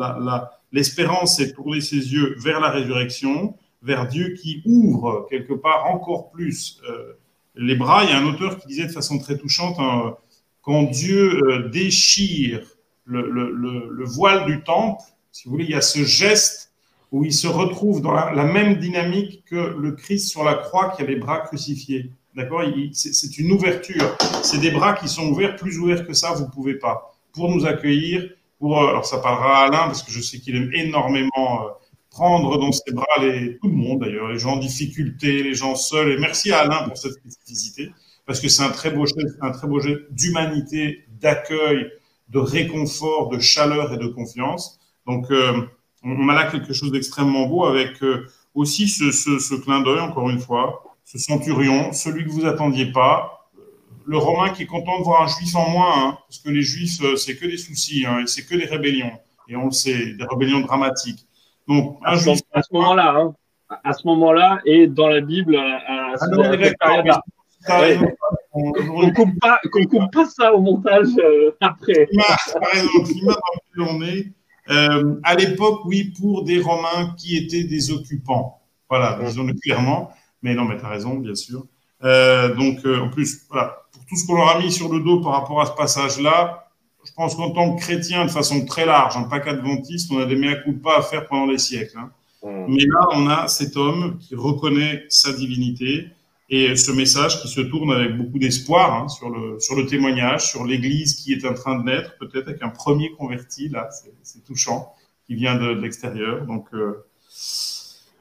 l'espérance 0.72 1.40
est 1.40 1.52
tourner 1.52 1.80
ses 1.80 2.12
yeux 2.12 2.36
vers 2.38 2.60
la 2.60 2.70
résurrection, 2.70 3.56
vers 3.82 4.06
Dieu 4.06 4.34
qui 4.34 4.62
ouvre 4.64 5.26
quelque 5.28 5.54
part 5.54 5.86
encore 5.86 6.30
plus 6.30 6.80
euh, 6.88 7.14
les 7.56 7.74
bras. 7.74 8.04
Il 8.04 8.10
y 8.10 8.12
a 8.12 8.18
un 8.18 8.26
auteur 8.26 8.58
qui 8.58 8.68
disait 8.68 8.86
de 8.86 8.92
façon 8.92 9.18
très 9.18 9.36
touchante, 9.38 9.76
hein, 9.78 10.16
quand 10.62 10.84
Dieu 10.84 11.40
euh, 11.44 11.68
déchire 11.68 12.62
le, 13.04 13.28
le, 13.30 14.04
voile 14.04 14.46
du 14.46 14.62
temple, 14.62 15.02
si 15.30 15.44
vous 15.44 15.52
voulez, 15.52 15.64
il 15.64 15.70
y 15.70 15.74
a 15.74 15.80
ce 15.80 16.02
geste 16.04 16.65
où 17.12 17.24
il 17.24 17.32
se 17.32 17.46
retrouve 17.46 18.02
dans 18.02 18.12
la, 18.12 18.44
même 18.44 18.76
dynamique 18.76 19.44
que 19.46 19.76
le 19.78 19.92
Christ 19.92 20.28
sur 20.28 20.44
la 20.44 20.54
croix 20.54 20.90
qui 20.90 21.02
a 21.02 21.06
les 21.06 21.16
bras 21.16 21.40
crucifiés. 21.40 22.10
D'accord? 22.34 22.62
C'est 22.92 23.38
une 23.38 23.52
ouverture. 23.52 24.16
C'est 24.42 24.58
des 24.58 24.70
bras 24.70 24.94
qui 24.94 25.08
sont 25.08 25.28
ouverts, 25.28 25.56
plus 25.56 25.78
ouverts 25.78 26.06
que 26.06 26.12
ça, 26.12 26.32
vous 26.32 26.48
pouvez 26.48 26.74
pas. 26.74 27.14
Pour 27.32 27.50
nous 27.50 27.64
accueillir, 27.64 28.28
pour, 28.58 28.82
euh, 28.82 28.88
alors 28.88 29.06
ça 29.06 29.18
parlera 29.18 29.62
à 29.62 29.66
Alain, 29.66 29.86
parce 29.86 30.02
que 30.02 30.10
je 30.10 30.20
sais 30.20 30.38
qu'il 30.38 30.56
aime 30.56 30.70
énormément 30.72 31.30
euh, 31.36 31.68
prendre 32.10 32.58
dans 32.58 32.72
ses 32.72 32.92
bras 32.92 33.06
les, 33.20 33.58
tout 33.58 33.68
le 33.68 33.74
monde 33.74 34.00
d'ailleurs, 34.00 34.28
les 34.28 34.38
gens 34.38 34.54
en 34.54 34.56
difficulté, 34.58 35.42
les 35.42 35.54
gens 35.54 35.74
seuls. 35.74 36.12
Et 36.12 36.18
merci 36.18 36.52
à 36.52 36.60
Alain 36.60 36.88
pour 36.88 36.96
cette 36.96 37.12
spécificité, 37.12 37.90
parce 38.26 38.40
que 38.40 38.48
c'est 38.48 38.62
un 38.62 38.70
très 38.70 38.90
beau 38.90 39.06
geste, 39.06 39.36
un 39.40 39.50
très 39.50 39.68
beau 39.68 39.80
geste 39.80 40.00
d'humanité, 40.10 41.04
d'accueil, 41.20 41.90
de 42.28 42.38
réconfort, 42.38 43.28
de 43.28 43.38
chaleur 43.38 43.92
et 43.92 43.98
de 43.98 44.06
confiance. 44.06 44.78
Donc, 45.06 45.30
euh, 45.30 45.62
on, 46.06 46.28
a 46.28 46.34
là 46.34 46.50
quelque 46.50 46.72
chose 46.72 46.92
d'extrêmement 46.92 47.46
beau 47.46 47.64
avec 47.64 48.02
euh, 48.02 48.26
aussi 48.54 48.88
ce, 48.88 49.60
clin 49.60 49.80
d'œil, 49.80 50.00
encore 50.00 50.30
une 50.30 50.38
fois, 50.38 50.84
ce 51.04 51.18
centurion, 51.18 51.92
celui 51.92 52.24
que 52.24 52.30
vous 52.30 52.46
attendiez 52.46 52.92
pas, 52.92 53.48
euh, 53.58 53.62
le 54.04 54.18
Romain 54.18 54.50
qui 54.50 54.62
est 54.62 54.66
content 54.66 54.98
de 54.98 55.04
voir 55.04 55.22
un 55.22 55.26
juif 55.26 55.54
en 55.56 55.68
moins, 55.68 55.92
hein, 55.96 56.18
parce 56.28 56.38
que 56.38 56.50
les 56.50 56.62
juifs, 56.62 57.02
euh, 57.02 57.16
c'est 57.16 57.36
que 57.36 57.46
des 57.46 57.56
soucis, 57.56 58.04
hein, 58.06 58.20
et 58.20 58.26
c'est 58.26 58.46
que 58.46 58.54
des 58.54 58.66
rébellions, 58.66 59.12
et 59.48 59.56
on 59.56 59.66
le 59.66 59.72
sait, 59.72 60.14
des 60.14 60.24
rébellions 60.24 60.60
dramatiques. 60.60 61.26
Donc, 61.68 61.98
un 62.04 62.12
à, 62.12 62.16
juif 62.16 62.40
à 62.52 62.62
ce 62.62 62.72
moment-là, 62.72 63.16
hein, 63.16 63.34
à 63.82 63.92
ce 63.92 64.06
moment-là, 64.06 64.60
et 64.64 64.86
dans 64.86 65.08
la 65.08 65.20
Bible, 65.20 65.56
à, 65.56 66.12
à 66.12 66.16
cette 66.16 66.78
période-là. 66.78 67.20
On 68.58 69.06
ne 69.06 69.12
coupe, 69.12 69.38
pas, 69.40 69.58
coupe 69.70 70.12
pas 70.12 70.24
ça 70.24 70.54
au 70.54 70.60
montage 70.60 71.08
après. 71.60 72.08
Par 72.54 72.74
exemple, 72.74 73.40
on 73.80 74.02
est, 74.02 74.32
Euh, 74.70 75.20
à 75.22 75.34
l'époque, 75.34 75.80
oui, 75.84 76.12
pour 76.18 76.44
des 76.44 76.60
Romains 76.60 77.14
qui 77.16 77.36
étaient 77.36 77.64
des 77.64 77.90
occupants. 77.90 78.60
Voilà, 78.88 79.18
disons-le 79.22 79.54
clairement. 79.54 80.12
Mais 80.42 80.54
non, 80.54 80.64
mais 80.64 80.78
tu 80.78 80.84
as 80.84 80.88
raison, 80.88 81.14
bien 81.14 81.34
sûr. 81.34 81.66
Euh, 82.04 82.54
donc, 82.54 82.84
euh, 82.84 83.00
en 83.00 83.08
plus, 83.08 83.42
voilà, 83.48 83.76
pour 83.92 84.04
tout 84.06 84.16
ce 84.16 84.26
qu'on 84.26 84.36
leur 84.36 84.56
a 84.56 84.60
mis 84.60 84.70
sur 84.70 84.92
le 84.92 85.00
dos 85.00 85.20
par 85.20 85.32
rapport 85.32 85.60
à 85.60 85.66
ce 85.66 85.72
passage-là, 85.72 86.68
je 87.04 87.12
pense 87.12 87.34
qu'en 87.34 87.50
tant 87.50 87.74
que 87.74 87.80
chrétien, 87.80 88.24
de 88.24 88.30
façon 88.30 88.64
très 88.64 88.84
large, 88.84 89.16
en 89.16 89.24
pas 89.28 89.40
qu'adventiste, 89.40 90.10
on 90.12 90.18
a 90.18 90.26
des 90.26 90.36
mea 90.36 90.56
culpa 90.56 90.96
à 90.98 91.02
faire 91.02 91.26
pendant 91.26 91.46
les 91.46 91.58
siècles. 91.58 91.98
Hein. 91.98 92.10
Mais 92.68 92.84
là, 92.84 93.08
on 93.12 93.28
a 93.28 93.48
cet 93.48 93.76
homme 93.76 94.18
qui 94.18 94.34
reconnaît 94.34 95.04
sa 95.08 95.32
divinité 95.32 96.08
et 96.48 96.76
ce 96.76 96.92
message 96.92 97.42
qui 97.42 97.48
se 97.48 97.60
tourne 97.60 97.90
avec 97.92 98.16
beaucoup 98.16 98.38
d'espoir 98.38 98.94
hein, 98.94 99.08
sur, 99.08 99.30
le, 99.30 99.58
sur 99.58 99.74
le 99.74 99.86
témoignage, 99.86 100.48
sur 100.48 100.64
l'Église 100.64 101.14
qui 101.14 101.32
est 101.32 101.44
en 101.44 101.54
train 101.54 101.78
de 101.78 101.84
naître, 101.84 102.16
peut-être 102.18 102.48
avec 102.48 102.62
un 102.62 102.68
premier 102.68 103.10
converti, 103.12 103.68
là, 103.68 103.88
c'est 104.22 104.44
touchant, 104.44 104.92
qui 105.26 105.34
vient 105.34 105.56
de, 105.56 105.70
l'extérieur. 105.70 106.46
Donc, 106.46 106.66
euh, 106.72 107.04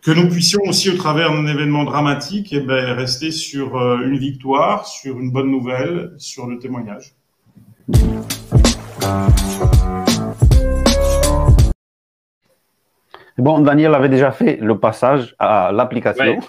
que 0.02 0.12
nous 0.12 0.28
puissions 0.28 0.62
aussi, 0.68 0.90
au 0.90 0.98
travers 0.98 1.32
d'un 1.32 1.46
événement 1.46 1.84
dramatique, 1.84 2.50
eh 2.52 2.62
ben, 2.62 2.96
rester 2.96 3.32
sur 3.32 3.78
euh, 3.78 4.00
une 4.02 4.18
victoire, 4.18 4.88
sur 4.88 5.20
une 5.20 5.32
bonne 5.32 5.52
nouvelle, 5.52 6.14
sur 6.18 6.48
le 6.48 6.58
témoignage. 6.58 7.14
Bon, 13.38 13.60
Daniel 13.60 13.94
avait 13.94 14.08
déjà 14.08 14.32
fait 14.32 14.58
le 14.62 14.80
passage 14.80 15.36
à 15.40 15.72
l'application. 15.74 16.40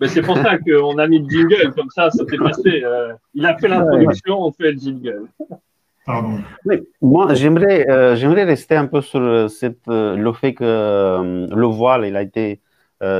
Mais 0.00 0.08
c'est 0.08 0.22
pour 0.22 0.38
ça 0.38 0.56
qu'on 0.58 0.96
a 0.96 1.06
mis 1.06 1.18
le 1.18 1.28
jingle, 1.28 1.74
comme 1.74 1.90
ça, 1.90 2.10
ça 2.10 2.24
s'est 2.24 2.38
passé. 2.38 2.82
Euh, 2.82 3.12
il 3.34 3.44
a 3.44 3.56
fait 3.58 3.68
l'introduction, 3.68 4.40
on 4.40 4.50
fait 4.50 4.72
le 4.72 4.78
jingle. 4.78 5.24
Pardon. 6.06 6.38
moi, 7.02 7.34
j'aimerais, 7.34 7.88
euh, 7.90 8.16
j'aimerais 8.16 8.44
rester 8.44 8.74
un 8.74 8.86
peu 8.86 9.02
sur 9.02 9.50
cette, 9.50 9.86
euh, 9.88 10.16
le 10.16 10.32
fait 10.32 10.54
que 10.54 11.46
le 11.54 11.66
voile, 11.66 12.06
il 12.06 12.16
a 12.16 12.22
été 12.22 12.60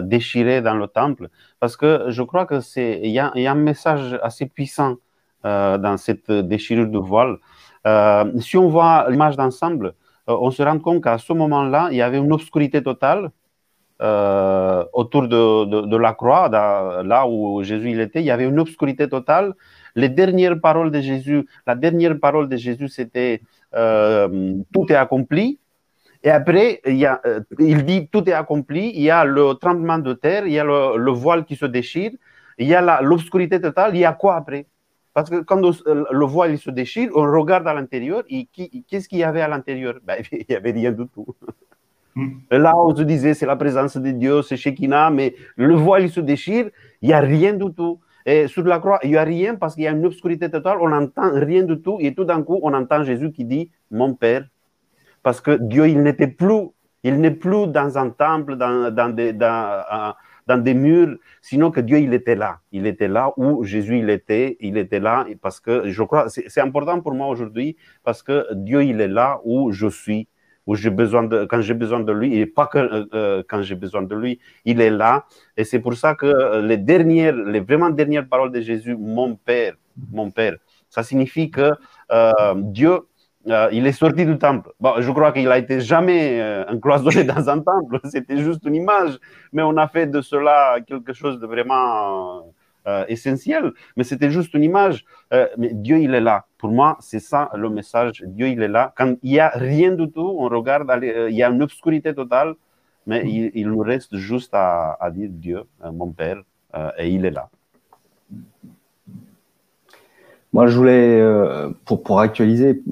déchiré 0.02 0.60
dans 0.60 0.74
le 0.74 0.86
temple, 0.86 1.28
parce 1.58 1.74
que 1.74 2.04
je 2.08 2.22
crois 2.22 2.44
que 2.44 2.60
c'est, 2.60 3.00
il 3.02 3.10
y 3.12 3.18
a, 3.18 3.32
y 3.34 3.46
a, 3.46 3.52
un 3.52 3.54
message 3.54 4.18
assez 4.22 4.44
puissant 4.44 4.96
dans 5.42 5.96
cette 5.96 6.30
déchirure 6.30 6.86
de 6.86 6.98
voile. 6.98 7.38
si 8.40 8.58
on 8.58 8.68
voit 8.68 9.06
l'image 9.08 9.36
d'ensemble, 9.38 9.86
euh, 9.86 9.92
on 10.26 10.50
se 10.50 10.62
rend 10.62 10.78
compte 10.78 11.02
qu'à 11.02 11.18
ce 11.18 11.32
moment-là, 11.32 11.88
il 11.90 11.96
y 11.96 12.02
avait 12.02 12.18
une 12.18 12.32
obscurité 12.32 12.82
totale 12.82 13.30
euh, 14.02 14.82
autour 14.94 15.28
de, 15.28 15.96
la 15.96 16.14
croix, 16.14 16.48
là 16.48 17.26
où 17.28 17.62
Jésus 17.62 18.00
était, 18.00 18.20
il 18.20 18.24
y 18.24 18.30
avait 18.30 18.46
une 18.46 18.58
obscurité 18.58 19.08
totale. 19.08 19.52
Les 19.94 20.08
dernières 20.08 20.58
paroles 20.58 20.90
de 20.90 21.00
Jésus, 21.00 21.46
la 21.66 21.74
dernière 21.74 22.18
parole 22.18 22.48
de 22.48 22.56
Jésus, 22.56 22.88
c'était 22.88 23.42
euh, 23.74 24.54
tout 24.72 24.90
est 24.90 24.94
accompli. 24.94 25.58
Et 26.22 26.30
après, 26.30 26.80
il, 26.86 27.84
dit 27.84 28.08
tout 28.10 28.26
est 28.28 28.32
accompli. 28.32 28.90
Il 28.94 29.02
y 29.02 29.10
a 29.10 29.24
le 29.26 29.52
tremblement 29.54 29.98
de 29.98 30.14
terre, 30.14 30.46
il 30.46 30.52
y 30.52 30.58
a 30.58 30.64
le, 30.64 31.10
voile 31.10 31.44
qui 31.44 31.56
se 31.56 31.66
déchire, 31.66 32.12
il 32.56 32.68
y 32.68 32.74
a 32.74 33.02
l'obscurité 33.02 33.60
totale. 33.60 33.94
Il 33.94 34.00
y 34.00 34.06
a 34.06 34.14
quoi 34.14 34.36
après? 34.36 34.64
Parce 35.12 35.28
que 35.28 35.40
quand 35.40 35.60
le 35.60 36.24
voile 36.24 36.56
se 36.58 36.70
déchire, 36.70 37.10
on 37.14 37.22
regarde 37.22 37.66
à 37.66 37.74
l'intérieur 37.74 38.22
et 38.28 38.46
qu'est-ce 38.88 39.08
qu'il 39.08 39.18
y 39.18 39.24
avait 39.24 39.40
à 39.40 39.48
l'intérieur? 39.48 39.94
Ben, 40.04 40.22
Il 40.32 40.46
n'y 40.48 40.54
avait 40.54 40.72
rien 40.72 40.92
du 40.92 41.06
tout. 41.08 41.26
Là, 42.50 42.76
on 42.76 42.94
se 42.94 43.02
disait, 43.02 43.34
c'est 43.34 43.46
la 43.46 43.56
présence 43.56 43.96
de 43.96 44.10
Dieu, 44.10 44.42
c'est 44.42 44.56
Shekinah, 44.56 45.10
mais 45.10 45.34
le 45.56 45.74
voile 45.74 46.08
se 46.10 46.20
déchire, 46.20 46.70
il 47.02 47.08
n'y 47.08 47.14
a 47.14 47.20
rien 47.20 47.54
du 47.54 47.72
tout. 47.72 48.00
Et 48.26 48.48
sur 48.48 48.64
la 48.64 48.78
croix, 48.78 48.98
il 49.02 49.10
n'y 49.10 49.16
a 49.16 49.24
rien 49.24 49.54
parce 49.54 49.74
qu'il 49.74 49.84
y 49.84 49.86
a 49.86 49.92
une 49.92 50.04
obscurité 50.04 50.50
totale, 50.50 50.78
on 50.80 50.88
n'entend 50.88 51.30
rien 51.32 51.62
du 51.62 51.80
tout. 51.80 51.98
Et 52.00 52.14
tout 52.14 52.24
d'un 52.24 52.42
coup, 52.42 52.60
on 52.62 52.74
entend 52.74 53.02
Jésus 53.04 53.32
qui 53.32 53.44
dit 53.44 53.70
Mon 53.90 54.14
Père. 54.14 54.46
Parce 55.22 55.40
que 55.40 55.56
Dieu, 55.60 55.88
il 55.88 56.02
n'était 56.02 56.28
plus, 56.28 56.68
il 57.02 57.20
n'est 57.20 57.30
plus 57.30 57.66
dans 57.66 57.96
un 57.98 58.10
temple, 58.10 58.56
dans, 58.56 58.94
dans, 58.94 59.08
des, 59.08 59.32
dans, 59.32 60.14
dans 60.50 60.58
des 60.58 60.74
murs, 60.74 61.16
sinon 61.42 61.70
que 61.70 61.80
Dieu, 61.80 61.98
il 62.00 62.12
était 62.12 62.34
là. 62.34 62.58
Il 62.72 62.84
était 62.92 63.06
là 63.06 63.32
où 63.36 63.62
Jésus, 63.62 63.98
il 64.00 64.10
était. 64.10 64.56
Il 64.58 64.76
était 64.76 64.98
là 64.98 65.24
parce 65.40 65.60
que 65.60 65.88
je 65.88 66.02
crois, 66.02 66.28
c'est 66.28 66.60
important 66.60 67.00
pour 67.00 67.14
moi 67.14 67.28
aujourd'hui 67.28 67.76
parce 68.02 68.20
que 68.24 68.36
Dieu, 68.54 68.82
il 68.82 69.00
est 69.00 69.14
là 69.20 69.40
où 69.44 69.70
je 69.70 69.86
suis, 69.86 70.26
où 70.66 70.74
j'ai 70.74 70.90
besoin 70.90 71.22
de, 71.22 71.44
quand 71.44 71.60
j'ai 71.60 71.74
besoin 71.74 72.00
de 72.00 72.12
lui, 72.12 72.36
et 72.36 72.46
pas 72.46 72.66
que 72.66 72.78
euh, 72.78 73.06
euh, 73.14 73.42
quand 73.48 73.62
j'ai 73.62 73.76
besoin 73.76 74.02
de 74.02 74.16
lui, 74.16 74.40
il 74.64 74.80
est 74.80 74.90
là. 74.90 75.24
Et 75.56 75.62
c'est 75.62 75.78
pour 75.78 75.94
ça 75.94 76.16
que 76.16 76.60
les 76.70 76.78
dernières, 76.78 77.36
les 77.54 77.60
vraiment 77.60 77.90
dernières 77.90 78.28
paroles 78.28 78.50
de 78.50 78.60
Jésus, 78.60 78.96
mon 78.96 79.36
Père, 79.36 79.74
mon 80.10 80.32
Père, 80.32 80.56
ça 80.88 81.04
signifie 81.04 81.48
que 81.52 81.70
euh, 82.10 82.54
Dieu, 82.56 82.98
euh, 83.48 83.68
il 83.72 83.86
est 83.86 83.92
sorti 83.92 84.26
du 84.26 84.36
temple. 84.36 84.70
Bon, 84.80 85.00
je 85.00 85.10
crois 85.10 85.32
qu'il 85.32 85.48
a 85.48 85.56
été 85.56 85.80
jamais 85.80 86.40
euh, 86.40 86.64
encloisonné 86.68 87.24
dans 87.24 87.48
un 87.48 87.60
temple. 87.60 87.98
C'était 88.04 88.36
juste 88.36 88.64
une 88.66 88.74
image, 88.74 89.18
mais 89.52 89.62
on 89.62 89.76
a 89.78 89.88
fait 89.88 90.06
de 90.06 90.20
cela 90.20 90.76
quelque 90.86 91.14
chose 91.14 91.40
de 91.40 91.46
vraiment 91.46 92.52
euh, 92.86 93.04
essentiel. 93.08 93.72
Mais 93.96 94.04
c'était 94.04 94.30
juste 94.30 94.52
une 94.54 94.64
image. 94.64 95.04
mais 95.56 95.70
Dieu, 95.72 95.98
il 96.00 96.14
est 96.14 96.20
là. 96.20 96.44
Pour 96.58 96.70
moi, 96.70 96.98
c'est 97.00 97.20
ça 97.20 97.50
le 97.54 97.70
message. 97.70 98.22
Dieu, 98.26 98.48
il 98.48 98.62
est 98.62 98.68
là. 98.68 98.92
Quand 98.96 99.14
il 99.22 99.30
n'y 99.32 99.40
a 99.40 99.48
rien 99.48 99.92
du 99.92 100.10
tout, 100.10 100.36
on 100.38 100.48
regarde, 100.48 100.90
il 101.02 101.34
y 101.34 101.42
a 101.42 101.48
une 101.48 101.62
obscurité 101.62 102.14
totale, 102.14 102.54
mais 103.06 103.22
il, 103.26 103.68
nous 103.68 103.80
reste 103.80 104.16
juste 104.16 104.52
à 104.52 105.10
dire 105.12 105.30
Dieu, 105.30 105.62
mon 105.92 106.10
Père, 106.10 106.42
et 106.98 107.08
il 107.08 107.24
est 107.24 107.30
là. 107.30 107.48
Moi, 110.52 110.66
je 110.66 110.76
voulais, 110.76 111.22
pour, 111.84 112.02
pour 112.02 112.20
actualiser, 112.20 112.82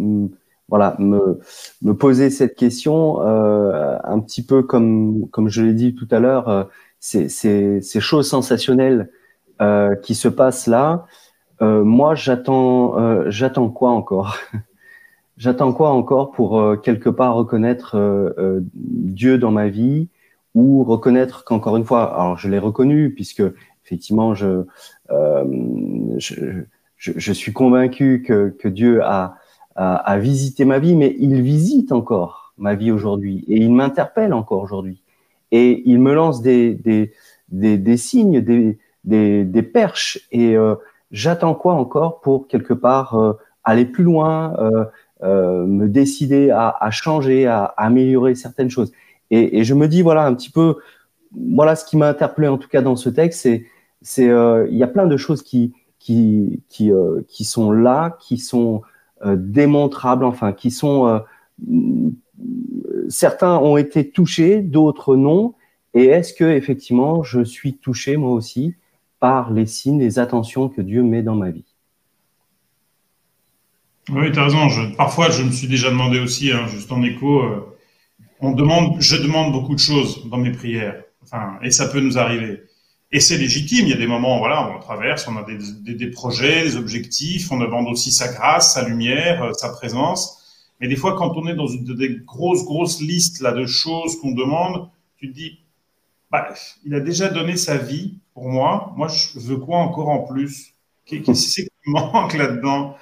voilà, 0.68 0.97
me, 0.99 1.40
me 1.83 1.94
poser 1.94 2.31
cette 2.31 2.55
question 2.55 3.23
euh, 3.23 3.97
un 4.05 4.21
petit 4.21 4.44
peu 4.44 4.62
comme, 4.62 5.29
comme 5.31 5.49
je 5.49 5.62
l'ai 5.62 5.73
dit 5.73 5.94
tout 5.94 6.09
à 6.11 6.21
l'heure, 6.21 6.49
euh, 6.49 6.64
ces, 7.01 7.29
ces, 7.29 8.01
choses 8.01 8.29
sensationnelles 8.29 9.11
euh, 9.62 9.94
qui 9.97 10.14
se 10.14 10.29
passent 10.29 10.66
là, 10.66 11.07
euh, 11.62 11.83
moi 11.83 12.14
j'attends 12.14 12.99
euh, 12.99 13.25
j'attends 13.29 13.68
quoi 13.71 13.90
encore? 13.90 14.37
J'attends 15.38 15.73
quoi 15.73 15.90
encore 15.90 16.33
pour 16.33 16.61
euh, 16.61 16.77
quelque 16.77 17.09
part 17.09 17.37
reconnaître 17.37 17.97
Dieu 18.75 19.38
dans 19.38 19.53
ma 19.53 19.68
vie 19.68 20.09
ou 20.57 20.83
reconnaître 20.83 21.44
qu'encore 21.44 21.77
une 21.77 21.85
fois, 21.85 22.12
alors 22.12 22.37
je 22.37 22.49
l'ai 22.49 22.59
reconnu 22.59 23.14
puisque 23.14 23.44
effectivement 23.85 24.35
je, 24.35 24.64
je, 25.09 26.64
je, 26.99 27.33
suis 27.33 27.53
convaincu 27.53 28.23
que, 28.27 28.69
Dieu 28.69 29.03
a 29.03 29.37
à, 29.77 30.19
visiter 30.19 30.65
ma 30.65 30.81
vie, 30.81 30.97
mais 30.97 31.15
il 31.19 31.41
visite 31.41 31.93
encore 31.93 32.53
ma 32.59 32.75
vie 32.75 32.91
aujourd'hui 32.91 33.45
et 33.47 33.57
il 33.57 33.73
m'interpelle 33.73 34.33
encore 34.35 34.61
aujourd'hui. 34.61 35.03
Et 35.53 35.83
il 35.87 36.01
me 36.01 36.13
lance 36.13 36.43
des, 36.43 36.81
signes, 37.97 38.41
des, 39.05 39.63
perches. 39.63 40.19
Et 40.33 40.57
euh, 40.57 40.75
j'attends 41.13 41.55
quoi 41.55 41.75
encore 41.75 42.21
pour 42.21 42.49
quelque 42.49 42.75
part 42.75 43.15
euh, 43.15 43.35
aller 43.63 43.85
plus 43.85 44.03
loin, 44.03 44.55
euh, 45.23 45.67
me 45.67 45.87
décider 45.87 46.51
à, 46.51 46.91
changer, 46.91 47.47
à, 47.47 47.63
améliorer 47.77 48.35
certaines 48.35 48.71
choses. 48.71 48.93
Et, 49.31 49.59
et, 49.59 49.65
je 49.65 49.75
me 49.75 49.87
dis, 49.87 50.03
voilà, 50.03 50.27
un 50.27 50.35
petit 50.35 50.51
peu, 50.51 50.79
voilà 51.33 51.77
ce 51.77 51.85
qui 51.85 51.97
m'a 51.97 52.09
interpellé 52.09 52.49
en 52.49 52.59
tout 52.59 52.69
cas 52.69 52.83
dans 52.83 52.97
ce 52.97 53.11
texte, 53.11 53.49
c'est, 54.03 54.25
il 54.25 54.77
y 54.77 54.83
a 54.83 54.89
plein 54.89 55.07
de 55.07 55.17
choses 55.17 55.43
qui, 55.43 55.73
qui, 55.99 56.63
qui, 56.69 56.91
qui 57.29 57.45
sont 57.45 57.71
là, 57.73 58.17
qui 58.21 58.39
sont 58.39 58.83
euh, 59.25 59.35
démontrables, 59.37 60.25
enfin, 60.25 60.53
qui 60.53 60.71
sont 60.71 61.09
euh, 61.09 61.19
certains 63.09 63.59
ont 63.59 63.77
été 63.77 64.09
touchés, 64.09 64.63
d'autres 64.63 65.17
non. 65.17 65.55
Et 65.93 66.05
est-ce 66.05 66.33
que 66.33 66.45
effectivement 66.45 67.25
je 67.25 67.43
suis 67.43 67.75
touché 67.75 68.17
moi 68.17 68.31
aussi 68.31 68.77
par 69.19 69.53
les 69.53 69.67
signes, 69.67 69.99
les 69.99 70.21
attentions 70.21 70.69
que 70.69 70.83
Dieu 70.83 71.03
met 71.03 71.25
dans 71.25 71.35
ma 71.35 71.51
vie? 71.51 71.65
Oui, 74.11 74.31
tu 74.31 74.39
as 74.39 74.45
raison. 74.45 74.69
parfois, 74.97 75.31
je 75.31 75.43
me 75.43 75.51
suis 75.51 75.67
déjà 75.67 75.91
demandé 75.91 76.21
aussi, 76.21 76.53
hein, 76.53 76.69
juste 76.69 76.93
en 76.93 77.03
écho, 77.03 77.41
euh, 77.41 77.77
on 78.41 78.53
demande, 78.53 79.01
je 79.01 79.17
demande 79.17 79.53
beaucoup 79.53 79.75
de 79.75 79.81
choses 79.81 80.29
dans 80.31 80.39
mes 80.39 80.53
prières. 80.53 81.03
Enfin, 81.25 81.59
et 81.63 81.73
ça 81.73 81.89
peut 81.89 82.01
nous 82.01 82.19
arriver. 82.19 82.63
Et 83.11 83.21
c'est 83.21 83.38
légitime. 83.38 83.87
Il 83.87 83.90
y 83.90 83.94
a 83.94 83.97
des 83.97 84.07
moments, 84.07 84.38
voilà, 84.38 84.71
on 84.71 84.81
traverse, 84.81 85.27
on 85.29 85.37
a 85.37 85.42
des, 85.42 85.59
des, 85.81 85.94
des, 85.94 86.11
projets, 86.11 86.64
des 86.64 86.77
objectifs, 86.77 87.51
on 87.51 87.59
demande 87.59 87.88
aussi 87.88 88.12
sa 88.12 88.29
grâce, 88.29 88.75
sa 88.75 88.87
lumière, 88.87 89.42
euh, 89.42 89.53
sa 89.55 89.71
présence. 89.71 90.35
Mais 90.81 90.88
des 90.88 90.97
fois, 90.97 91.16
quand 91.16 91.37
on 91.37 91.47
est 91.49 91.55
dans 91.55 91.66
une 91.66 91.85
des 91.85 92.18
grosses, 92.25 92.64
grosses 92.64 93.01
listes 93.01 93.40
là 93.40 93.53
de 93.53 93.66
choses 93.66 94.21
qu'on 94.21 94.33
demande, 94.33 94.90
tu 95.16 95.31
te 95.31 95.35
dis, 95.35 95.59
bah, 96.31 96.53
il 96.85 96.94
a 96.94 97.01
déjà 97.01 97.29
donné 97.29 97.57
sa 97.57 97.79
vie 97.79 98.18
pour 98.35 98.49
moi. 98.49 98.92
Moi, 98.97 99.09
je 99.09 99.40
veux 99.40 99.57
quoi 99.57 99.79
encore 99.79 100.09
en 100.11 100.21
plus? 100.21 100.75
Qu'est-ce 101.07 101.62
qui 101.62 101.68
manque 101.87 102.35
là-dedans? 102.35 102.94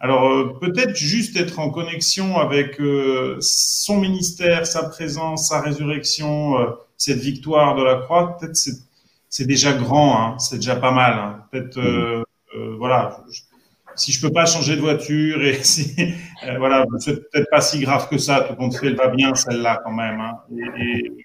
Alors, 0.00 0.28
euh, 0.28 0.58
peut-être 0.60 0.96
juste 0.96 1.36
être 1.36 1.60
en 1.60 1.70
connexion 1.70 2.36
avec 2.36 2.80
euh, 2.80 3.36
son 3.40 4.00
ministère, 4.00 4.66
sa 4.66 4.82
présence, 4.88 5.48
sa 5.48 5.60
résurrection, 5.60 6.56
cette 6.96 7.20
victoire 7.20 7.76
de 7.76 7.84
la 7.84 7.94
croix. 8.00 8.36
Peut-être 8.36 8.56
c'est 8.56 8.74
c'est 9.32 9.46
déjà 9.46 9.72
grand, 9.72 10.20
hein, 10.20 10.38
c'est 10.38 10.56
déjà 10.56 10.76
pas 10.76 10.90
mal. 10.90 11.14
Hein. 11.14 11.44
Peut-être, 11.50 11.78
euh, 11.78 12.22
euh, 12.54 12.76
voilà. 12.78 13.24
si 13.96 14.12
je 14.12 14.20
peux 14.20 14.30
pas 14.30 14.44
changer 14.44 14.76
de 14.76 14.82
voiture 14.82 15.42
et 15.42 15.54
si 15.64 15.96
euh, 16.46 16.58
voilà, 16.58 16.84
c'est 16.98 17.30
peut-être 17.30 17.48
pas 17.50 17.62
si 17.62 17.80
grave 17.80 18.10
que 18.10 18.18
ça. 18.18 18.42
Tout 18.42 18.54
compte 18.56 18.76
fait, 18.76 18.88
elle 18.88 18.96
va 18.96 19.08
bien 19.08 19.34
celle-là 19.34 19.80
quand 19.82 19.92
même. 19.92 20.20
Hein. 20.20 20.38
Et, 20.78 21.24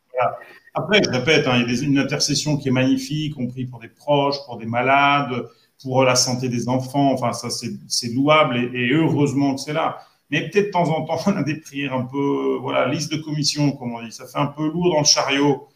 Après, 0.74 1.02
je 1.04 1.10
répète, 1.10 1.48
hein, 1.48 1.62
il 1.68 1.70
y 1.70 1.80
a 1.80 1.84
une 1.84 2.00
intercession 2.00 2.56
qui 2.56 2.70
est 2.70 2.72
magnifique, 2.72 3.36
compris 3.36 3.66
pour 3.66 3.82
des 3.82 3.90
proches, 3.90 4.38
pour 4.46 4.58
des 4.58 4.66
malades, 4.66 5.44
pour 5.84 6.06
la 6.06 6.16
santé 6.16 6.48
des 6.48 6.70
enfants. 6.70 7.12
Enfin, 7.12 7.34
ça 7.34 7.50
c'est 7.50 8.14
louable 8.14 8.56
et, 8.56 8.86
et, 8.86 8.94
heureusement 8.94 9.56
que 9.56 9.60
c'est 9.60 9.74
là. 9.74 9.98
Mais 10.32 10.50
peut-être 10.50 10.68
de 10.68 10.72
temps 10.72 10.90
en 10.98 11.04
temps, 11.04 11.20
on 11.28 11.36
a 11.36 11.44
des 11.44 11.60
prières 11.60 11.94
un 11.94 12.06
peu, 12.06 12.58
voilà, 12.62 12.88
liste 12.88 13.12
de 13.12 13.18
commission, 13.18 13.74
comme 13.74 13.96
on 13.96 14.02
dit. 14.02 14.14
Ça 14.14 14.28
fait 14.28 14.40
un 14.40 14.48
peu 14.48 14.66
lourd 14.70 14.94
dans 14.94 15.00
le 15.00 15.06
chariot. 15.06 15.68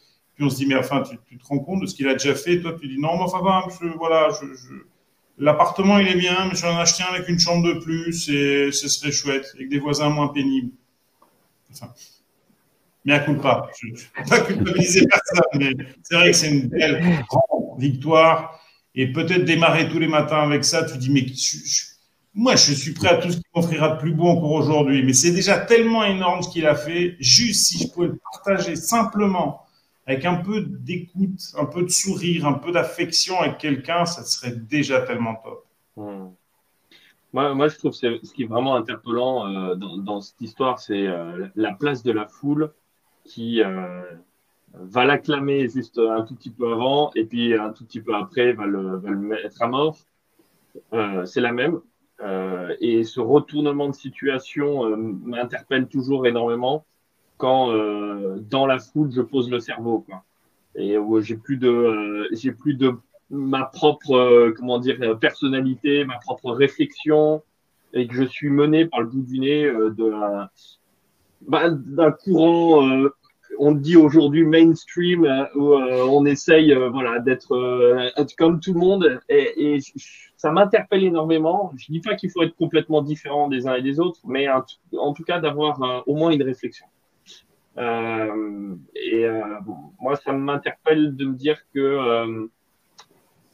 On 0.44 0.50
se 0.50 0.56
dit, 0.56 0.66
mais 0.66 0.76
enfin, 0.76 1.04
tu, 1.04 1.38
te 1.38 1.46
rends 1.46 1.60
compte 1.60 1.82
de 1.82 1.86
ce 1.86 1.96
qu'il 1.96 2.08
a 2.08 2.14
déjà 2.14 2.36
fait. 2.36 2.60
Toi, 2.60 2.76
tu 2.80 2.88
dis, 2.88 3.00
non, 3.00 3.18
mais 3.18 3.24
enfin, 3.24 3.68
je, 3.82 3.88
voilà, 3.98 4.30
je, 4.30 4.48
je 4.54 4.74
L'appartement, 5.42 5.98
il 5.98 6.08
est 6.08 6.16
bien, 6.16 6.48
mais 6.48 6.56
j'en 6.56 6.78
acheté 6.78 7.04
un 7.04 7.16
avec 7.16 7.28
une 7.28 7.40
chambre 7.40 7.66
de 7.68 7.80
plus 7.80 8.30
et 8.30 8.72
ce 8.72 8.88
serait 8.88 9.12
chouette, 9.12 9.52
avec 9.56 9.70
des 9.70 9.80
voisins 9.80 10.10
moins 10.10 10.28
pénibles. 10.28 10.72
Enfin, 11.72 11.92
mais 13.06 13.14
à 13.14 13.20
coup 13.22 13.34
pas. 13.36 13.68
Je 13.82 13.88
ne 13.88 13.96
vais 13.96 14.30
pas 14.30 14.42
culpabiliser 14.42 15.08
personne, 15.08 15.44
mais 15.56 15.74
c'est 16.04 16.16
vrai 16.16 16.32
que 16.32 16.38
c'est 16.38 16.52
une 16.52 16.68
belle 16.68 17.26
grande 17.28 17.80
victoire. 17.80 18.60
Et 18.94 19.12
peut-être 19.12 19.46
démarrer 19.46 19.90
tous 19.90 19.98
les 19.98 20.08
matins 20.08 20.42
avec 20.42 20.64
ça, 20.64 20.84
tu 20.84 20.98
dis, 21.00 21.10
mais 21.10 21.26
moi, 22.36 22.56
je 22.56 22.74
suis 22.74 22.94
prêt 22.94 23.08
à 23.08 23.18
tout 23.18 23.32
ce 23.32 23.38
qui 23.38 23.44
m'offrira 23.56 23.96
de 23.96 24.00
plus 24.00 24.14
beau 24.14 24.28
encore 24.28 24.52
aujourd'hui. 24.52 25.04
Mais 25.04 25.14
c'est 25.14 25.32
déjà 25.32 25.58
tellement 25.58 26.04
énorme 26.04 26.44
ce 26.44 26.50
qu'il 26.50 26.68
a 26.68 26.76
fait. 26.76 27.16
Juste 27.20 27.66
si 27.66 27.80
je 27.80 27.88
pouvais 27.88 28.08
le 28.08 28.20
partager 28.32 28.76
simplement 28.76 29.61
avec 30.08 30.26
un 30.26 30.36
peu 30.36 30.62
d'écoute, 30.62 31.40
un 31.58 31.66
peu 31.66 31.84
de 31.84 31.90
sourire, 31.90 32.46
un 32.46 32.54
peu 32.54 32.72
d'affection 32.72 33.40
avec 33.40 33.58
quelqu'un, 33.58 34.06
ça 34.06 34.24
serait 34.24 34.56
déjà 34.56 35.02
tellement 35.02 35.36
top. 35.36 35.66
Hmm. 35.96 36.30
Moi, 37.34 37.54
moi, 37.54 37.68
je 37.70 37.78
trouve 37.78 37.92
que 37.92 38.26
ce 38.26 38.34
qui 38.34 38.44
est 38.44 38.48
vraiment 38.48 38.76
interpellant 38.76 39.48
euh, 39.48 39.76
dans, 39.76 40.22
cette 40.22 40.42
histoire, 40.42 40.80
c'est 40.80 41.08
euh, 41.08 41.48
la 41.56 41.74
place 41.74 42.04
de 42.04 42.12
la 42.12 42.28
foule 42.28 42.74
qui 43.24 43.62
euh, 43.64 44.02
va 44.74 45.06
l'acclamer 45.06 45.70
juste 45.70 45.98
un 45.98 46.24
tout 46.24 46.36
petit 46.36 46.50
peu 46.50 46.74
avant 46.74 47.12
et 47.16 47.24
puis 47.24 47.54
un 47.54 47.72
tout 47.72 47.86
petit 47.86 48.02
peu 48.02 48.16
après 48.16 48.54
va 48.54 48.66
le, 48.66 48.98
va 48.98 49.10
le 49.10 49.18
mettre 49.18 49.62
à 49.62 49.68
mort. 49.68 49.98
c'est 51.26 51.42
la 51.42 51.52
même. 51.52 51.80
et 52.80 53.04
ce 53.04 53.20
retournement 53.20 53.90
de 53.90 53.94
situation 53.94 54.98
m'interpelle 54.98 55.88
toujours 55.88 56.26
énormément 56.26 56.86
quand 57.42 57.72
euh, 57.72 58.38
dans 58.52 58.68
la 58.68 58.78
foule 58.78 59.12
je 59.12 59.22
pose 59.22 59.50
le 59.50 59.60
cerveau 59.60 60.06
quoi. 60.08 60.24
Et 60.76 60.98
où 60.98 61.20
j'ai 61.20 61.36
plus 61.36 61.58
de 61.58 61.70
euh, 61.70 62.28
j'ai 62.32 62.52
plus 62.52 62.76
de 62.76 62.94
ma 63.32 63.66
propre 63.66 64.14
euh, 64.14 64.54
comment 64.56 64.78
dire 64.78 65.18
personnalité, 65.20 66.06
ma 66.06 66.20
propre 66.20 66.52
réflexion 66.52 67.42
et 67.94 68.08
que 68.08 68.14
je 68.14 68.24
suis 68.24 68.50
mené 68.50 68.86
par 68.86 69.02
le 69.02 69.08
bout 69.08 69.24
du 69.24 69.40
nez 69.40 69.70
bah, 71.48 71.72
d'un 71.72 72.12
courant 72.12 73.10
on 73.58 73.72
dit 73.74 73.98
aujourd'hui 73.98 74.46
mainstream 74.46 75.24
où 75.56 75.74
on 75.74 76.26
essaye 76.26 76.74
voilà 76.92 77.20
d'être 77.20 77.54
comme 78.38 78.60
tout 78.60 78.74
le 78.74 78.80
monde 78.80 79.20
et, 79.28 79.76
et 79.76 79.80
ça 80.38 80.52
m'interpelle 80.52 81.04
énormément. 81.04 81.74
Je 81.76 81.92
dis 81.92 82.00
pas 82.00 82.16
qu'il 82.16 82.30
faut 82.32 82.44
être 82.44 82.56
complètement 82.56 83.02
différent 83.02 83.50
des 83.50 83.68
uns 83.68 83.76
et 83.76 83.82
des 83.82 84.00
autres, 84.00 84.22
mais 84.26 84.48
en 84.48 85.14
tout 85.14 85.24
cas 85.24 85.40
d'avoir 85.40 86.04
au 86.08 86.16
moins 86.16 86.32
une 86.32 86.44
réflexion. 86.44 86.86
Euh, 87.78 88.76
et 88.96 89.26
euh, 89.26 89.42
moi, 90.00 90.16
ça 90.16 90.34
m'interpelle 90.34 91.16
de 91.16 91.26
me 91.26 91.34
dire 91.34 91.58
que 91.74 92.50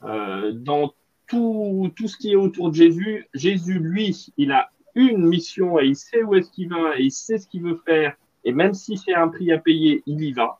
euh, 0.04 0.52
dans 0.54 0.94
tout, 1.28 1.92
tout 1.96 2.08
ce 2.08 2.18
qui 2.18 2.32
est 2.32 2.36
autour 2.36 2.70
de 2.70 2.76
Jésus, 2.76 3.28
Jésus, 3.34 3.80
lui, 3.80 4.32
il 4.38 4.52
a 4.52 4.72
une 4.96 5.28
mission 5.28 5.80
et 5.80 5.86
il 5.86 5.96
sait 5.96 6.24
où 6.24 6.36
est-ce 6.36 6.50
qu'il 6.52 6.70
va 6.70 6.98
et 6.98 7.04
il 7.04 7.12
sait 7.12 7.38
ce 7.38 7.48
qu'il 7.48 7.64
veut 7.64 7.82
faire. 7.86 8.16
Et 8.44 8.54
même 8.54 8.74
si 8.74 8.98
c'est 8.98 9.14
un 9.14 9.28
prix 9.28 9.52
à 9.52 9.58
payer, 9.58 10.04
il 10.06 10.24
y 10.24 10.32
va. 10.32 10.60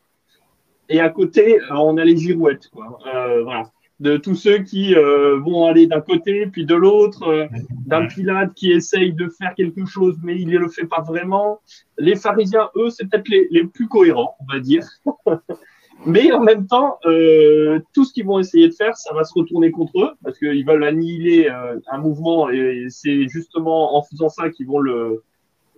Et 0.90 1.00
à 1.00 1.10
côté, 1.10 1.60
on 1.72 1.98
a 1.98 2.06
les 2.06 2.18
girouettes. 2.18 2.70
Quoi. 2.70 3.00
Voilà 3.44 3.72
de 4.00 4.18
tous 4.18 4.36
ceux 4.36 4.60
qui 4.60 4.96
euh, 4.96 5.40
vont 5.40 5.66
aller 5.66 5.88
d'un 5.88 6.02
côté 6.02 6.46
puis 6.48 6.66
de 6.66 6.76
l'autre, 6.76 7.24
euh, 7.24 7.48
d'un 7.86 8.08
Pilate 8.08 8.54
qui 8.54 8.72
essaye 8.72 9.14
de 9.14 9.28
faire 9.28 9.56
quelque 9.56 9.86
chose 9.86 10.18
mais 10.22 10.40
il 10.40 10.50
ne 10.50 10.58
le 10.60 10.70
fait 10.70 10.86
pas 10.86 11.02
vraiment. 11.02 11.62
Les 11.98 12.16
pharisiens, 12.16 12.70
eux, 12.76 12.90
c'est 12.90 13.10
peut-être 13.10 13.28
les, 13.28 13.48
les, 13.50 13.66
plus 13.66 13.88
cohérents, 13.88 14.36
on 14.40 14.54
va 14.54 14.60
dire. 14.60 14.86
mais 16.06 16.32
en 16.32 16.42
même 16.42 16.68
temps, 16.68 17.00
euh, 17.06 17.80
tout 17.94 18.06
ce 18.06 18.14
qu'ils 18.14 18.26
vont 18.26 18.40
essayer 18.40 18.68
de 18.68 18.74
faire, 18.74 18.96
ça 18.96 19.14
va 19.16 19.24
se 19.24 19.34
retourner 19.34 19.72
contre 19.72 20.00
eux 20.00 20.12
parce 20.24 20.38
qu'ils 20.38 20.66
veulent 20.66 20.84
annihiler 20.84 21.50
euh, 21.50 21.80
un 21.92 21.98
mouvement 21.98 22.50
et 22.52 22.86
c'est 22.90 23.28
justement 23.28 23.98
en 23.98 24.04
faisant 24.04 24.30
ça 24.30 24.50
qu'ils 24.52 24.68
vont 24.68 24.80
le, 24.80 25.24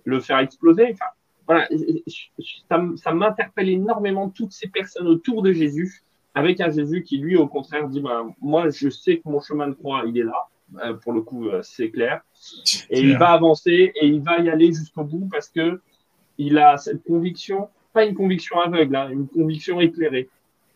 le 0.04 0.20
faire 0.20 0.38
exploser. 0.40 0.90
Enfin, 0.92 1.06
voilà, 1.46 1.66
ça, 2.68 2.84
ça 2.96 3.12
m'interpelle 3.12 3.70
énormément 3.70 4.28
toutes 4.28 4.52
ces 4.52 4.68
personnes 4.68 5.08
autour 5.08 5.42
de 5.42 5.52
Jésus 5.52 6.02
avec 6.34 6.60
un 6.60 6.70
Jésus 6.70 7.02
qui, 7.02 7.18
lui, 7.18 7.36
au 7.36 7.46
contraire, 7.46 7.88
dit 7.88 8.00
bah, 8.00 8.24
Moi, 8.40 8.70
je 8.70 8.88
sais 8.88 9.18
que 9.18 9.28
mon 9.28 9.40
chemin 9.40 9.68
de 9.68 9.74
croix, 9.74 10.04
il 10.06 10.18
est 10.18 10.24
là. 10.24 10.48
Euh, 10.84 10.94
pour 10.94 11.12
le 11.12 11.22
coup, 11.22 11.48
euh, 11.48 11.60
c'est 11.62 11.90
clair. 11.90 12.20
Et 12.90 13.00
il 13.00 13.18
va 13.18 13.30
avancer 13.30 13.92
et 13.94 14.06
il 14.06 14.20
va 14.20 14.38
y 14.38 14.48
aller 14.48 14.72
jusqu'au 14.72 15.04
bout 15.04 15.28
parce 15.30 15.48
que 15.48 15.80
il 16.38 16.58
a 16.58 16.78
cette 16.78 17.02
conviction, 17.02 17.68
pas 17.92 18.04
une 18.04 18.14
conviction 18.14 18.60
aveugle, 18.60 18.96
hein, 18.96 19.08
une 19.10 19.28
conviction 19.28 19.80
éclairée. 19.80 20.28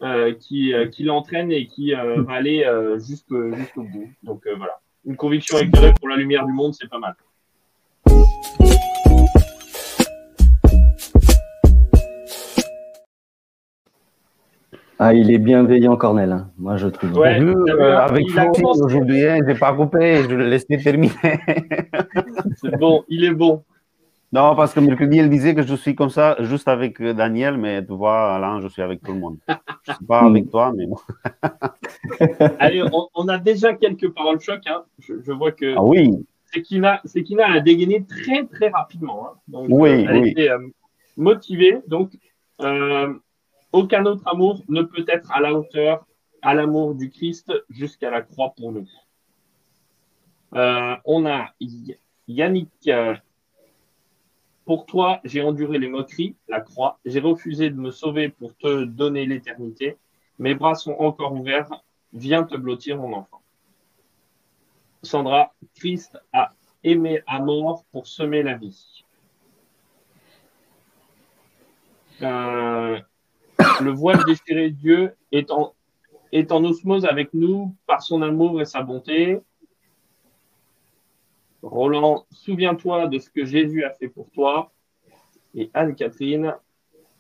Euh, 0.02 0.34
qui, 0.34 0.74
euh, 0.74 0.88
qui 0.88 1.04
l'entraîne 1.04 1.50
et 1.52 1.66
qui 1.66 1.92
va 1.92 2.34
aller 2.34 2.68
jusqu'au 2.98 3.84
bout. 3.84 4.10
Donc 4.22 4.42
voilà, 4.44 4.80
une 5.06 5.16
conviction 5.16 5.56
éclairée 5.56 5.94
pour 5.94 6.08
la 6.08 6.16
lumière 6.16 6.44
du 6.44 6.52
monde, 6.52 6.74
c'est 6.74 6.90
pas 6.90 6.98
mal. 6.98 7.14
Ah, 14.98 15.12
il 15.12 15.30
est 15.30 15.38
bienveillant, 15.38 15.96
Cornel. 15.96 16.32
Hein. 16.32 16.50
Moi, 16.56 16.76
je 16.76 16.86
trouve. 16.86 17.12
Ouais, 17.18 17.40
euh, 17.40 17.98
avec 17.98 18.26
aujourd'hui, 18.62 19.26
hein, 19.26 19.38
je 19.42 19.52
n'ai 19.52 19.58
pas 19.58 19.72
coupé, 19.72 20.22
je 20.22 20.34
le 20.34 20.46
laissais 20.46 20.78
terminer. 20.78 21.12
C'est 22.56 22.78
bon, 22.78 23.04
il 23.08 23.24
est 23.24 23.34
bon. 23.34 23.64
Non, 24.32 24.56
parce 24.56 24.72
que 24.72 24.80
mercredi, 24.80 25.18
elle 25.18 25.30
disait 25.30 25.54
que 25.54 25.62
je 25.62 25.74
suis 25.74 25.94
comme 25.94 26.10
ça 26.10 26.36
juste 26.40 26.66
avec 26.68 27.00
euh, 27.00 27.12
Daniel, 27.12 27.56
mais 27.56 27.84
tu 27.84 27.92
vois, 27.92 28.34
Alain, 28.34 28.60
je 28.60 28.68
suis 28.68 28.82
avec 28.82 29.00
tout 29.02 29.12
le 29.12 29.20
monde. 29.20 29.36
Je 29.48 29.90
ne 29.92 29.96
suis 29.96 30.04
pas 30.06 30.20
avec 30.20 30.50
toi, 30.50 30.72
mais 30.76 30.86
bon. 30.86 30.96
Allez, 32.58 32.82
on, 33.14 33.28
a 33.28 33.38
déjà 33.38 33.74
quelques 33.74 34.10
paroles 34.10 34.40
choc. 34.40 34.60
Hein. 34.66 34.82
Je, 34.98 35.32
vois 35.32 35.52
que. 35.52 35.74
Ah 35.76 35.84
oui. 35.84 36.10
Sekina, 36.52 37.00
Sekina 37.04 37.52
a 37.52 37.60
dégainé 37.60 38.04
très, 38.04 38.44
très 38.46 38.70
rapidement. 38.70 39.26
Hein. 39.26 39.38
Donc, 39.48 39.66
oui, 39.70 39.90
euh, 39.90 40.06
elle 40.08 40.22
oui. 40.22 40.30
était 40.30 40.50
motivée. 41.16 41.78
Donc, 41.86 42.10
aucun 43.74 44.06
autre 44.06 44.22
amour 44.26 44.62
ne 44.68 44.82
peut 44.82 45.04
être 45.08 45.32
à 45.32 45.40
la 45.40 45.52
hauteur 45.52 46.06
à 46.42 46.54
l'amour 46.54 46.94
du 46.94 47.10
Christ 47.10 47.52
jusqu'à 47.68 48.08
la 48.08 48.22
croix 48.22 48.54
pour 48.56 48.70
nous. 48.70 48.88
Euh, 50.54 50.94
on 51.04 51.26
a 51.26 51.52
Yannick. 52.28 52.70
Euh, 52.86 53.16
pour 54.64 54.86
toi, 54.86 55.20
j'ai 55.24 55.42
enduré 55.42 55.78
les 55.78 55.88
moqueries, 55.88 56.36
la 56.48 56.60
croix. 56.60 57.00
J'ai 57.04 57.18
refusé 57.18 57.68
de 57.68 57.74
me 57.74 57.90
sauver 57.90 58.28
pour 58.28 58.56
te 58.56 58.84
donner 58.84 59.26
l'éternité. 59.26 59.96
Mes 60.38 60.54
bras 60.54 60.76
sont 60.76 60.94
encore 61.00 61.32
ouverts. 61.32 61.82
Viens 62.12 62.44
te 62.44 62.56
blottir, 62.56 62.96
mon 62.98 63.12
enfant. 63.12 63.42
Sandra, 65.02 65.52
Christ 65.74 66.16
a 66.32 66.52
aimé 66.84 67.22
à 67.26 67.40
mort 67.40 67.84
pour 67.90 68.06
semer 68.06 68.44
la 68.44 68.54
vie. 68.54 69.04
Euh, 72.22 73.00
le 73.80 73.90
voile 73.90 74.24
déchiré 74.24 74.70
de 74.70 74.76
Dieu 74.76 75.14
est 75.32 75.50
en, 75.50 75.74
est 76.32 76.52
en 76.52 76.64
osmose 76.64 77.04
avec 77.04 77.32
nous 77.34 77.74
par 77.86 78.02
son 78.02 78.22
amour 78.22 78.60
et 78.60 78.64
sa 78.64 78.82
bonté. 78.82 79.40
Roland, 81.62 82.26
souviens-toi 82.30 83.06
de 83.08 83.18
ce 83.18 83.30
que 83.30 83.44
Jésus 83.44 83.84
a 83.84 83.90
fait 83.90 84.08
pour 84.08 84.30
toi. 84.30 84.72
Et 85.54 85.70
Anne-Catherine, 85.72 86.54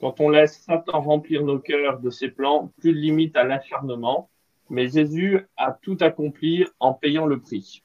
quand 0.00 0.20
on 0.20 0.28
laisse 0.28 0.60
Satan 0.60 1.00
remplir 1.00 1.44
nos 1.44 1.58
cœurs 1.58 2.00
de 2.00 2.10
ses 2.10 2.28
plans, 2.28 2.70
plus 2.78 2.92
de 2.92 2.98
limite 2.98 3.36
à 3.36 3.44
l'acharnement. 3.44 4.28
Mais 4.70 4.88
Jésus 4.88 5.46
a 5.56 5.72
tout 5.72 5.96
accompli 6.00 6.66
en 6.80 6.94
payant 6.94 7.26
le 7.26 7.38
prix. 7.38 7.82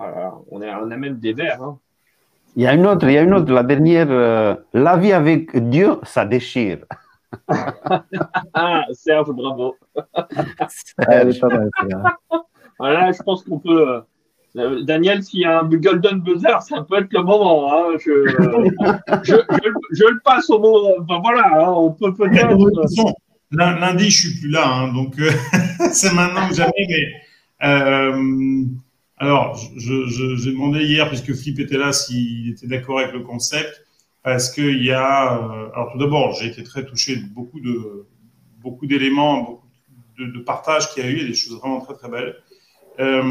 on, 0.00 0.60
a 0.60 0.96
même 0.96 1.18
des 1.18 1.32
vers. 1.32 1.62
Hein. 1.62 1.78
Il 2.56 2.62
y 2.62 2.66
a 2.66 2.74
une 2.74 2.86
autre, 2.86 3.06
il 3.08 3.12
y 3.14 3.18
a 3.18 3.22
une 3.22 3.34
autre, 3.34 3.52
la 3.52 3.62
dernière. 3.62 4.10
euh, 4.10 4.54
la 4.72 4.96
vie 4.96 5.12
avec 5.12 5.56
Dieu, 5.68 5.96
ça 6.02 6.24
déchire. 6.24 6.78
ah, 8.54 8.84
Serge, 8.92 9.30
bravo. 9.30 9.76
Serge. 10.68 11.40
voilà, 12.78 13.12
je 13.12 13.22
pense 13.22 13.42
qu'on 13.44 13.58
peut. 13.58 14.02
Euh, 14.56 14.82
Daniel, 14.82 15.22
s'il 15.22 15.40
y 15.40 15.44
a 15.44 15.60
un 15.60 15.64
golden 15.64 16.20
buzzer, 16.20 16.60
ça 16.60 16.82
peut 16.88 16.98
être 16.98 17.12
le 17.12 17.22
moment. 17.22 17.72
Hein. 17.72 17.96
Je, 17.98 18.26
je, 19.24 19.34
je, 19.92 20.04
le 20.04 20.20
passe 20.24 20.48
au 20.48 20.60
mot. 20.60 20.90
Enfin, 21.00 21.20
voilà, 21.22 21.66
hein, 21.66 21.72
on 21.76 21.90
peut 21.90 22.14
peut-être. 22.14 22.56
Lundi, 23.50 24.10
je 24.10 24.28
suis 24.28 24.40
plus 24.40 24.50
là, 24.50 24.66
hein, 24.66 24.92
donc 24.92 25.18
euh, 25.18 25.30
c'est 25.92 26.12
maintenant 26.12 26.48
ou 26.50 26.54
jamais. 26.54 26.72
Mais 26.88 27.06
euh, 27.64 28.64
alors, 29.18 29.56
alors, 29.56 29.68
j'ai 29.76 30.52
demandé 30.52 30.84
hier, 30.84 31.08
puisque 31.08 31.34
Flip 31.34 31.58
était 31.58 31.78
là, 31.78 31.92
s'il 31.92 32.50
était 32.50 32.66
d'accord 32.66 33.00
avec 33.00 33.12
le 33.12 33.20
concept, 33.20 33.83
parce 34.24 34.50
qu'il 34.50 34.82
y 34.82 34.90
a. 34.90 35.38
Euh, 35.38 35.70
alors, 35.74 35.92
tout 35.92 35.98
d'abord, 35.98 36.32
j'ai 36.32 36.48
été 36.48 36.64
très 36.64 36.84
touché 36.84 37.16
de 37.16 37.26
beaucoup 37.26 37.60
de 37.60 38.06
beaucoup 38.60 38.86
d'éléments, 38.86 39.62
de, 40.18 40.40
partage 40.40 40.92
qu'il 40.92 41.04
y 41.04 41.06
a 41.06 41.10
eu, 41.10 41.28
des 41.28 41.34
choses 41.34 41.58
vraiment 41.60 41.80
très 41.80 41.94
très 41.94 42.08
belles. 42.08 42.34
Euh, 42.98 43.22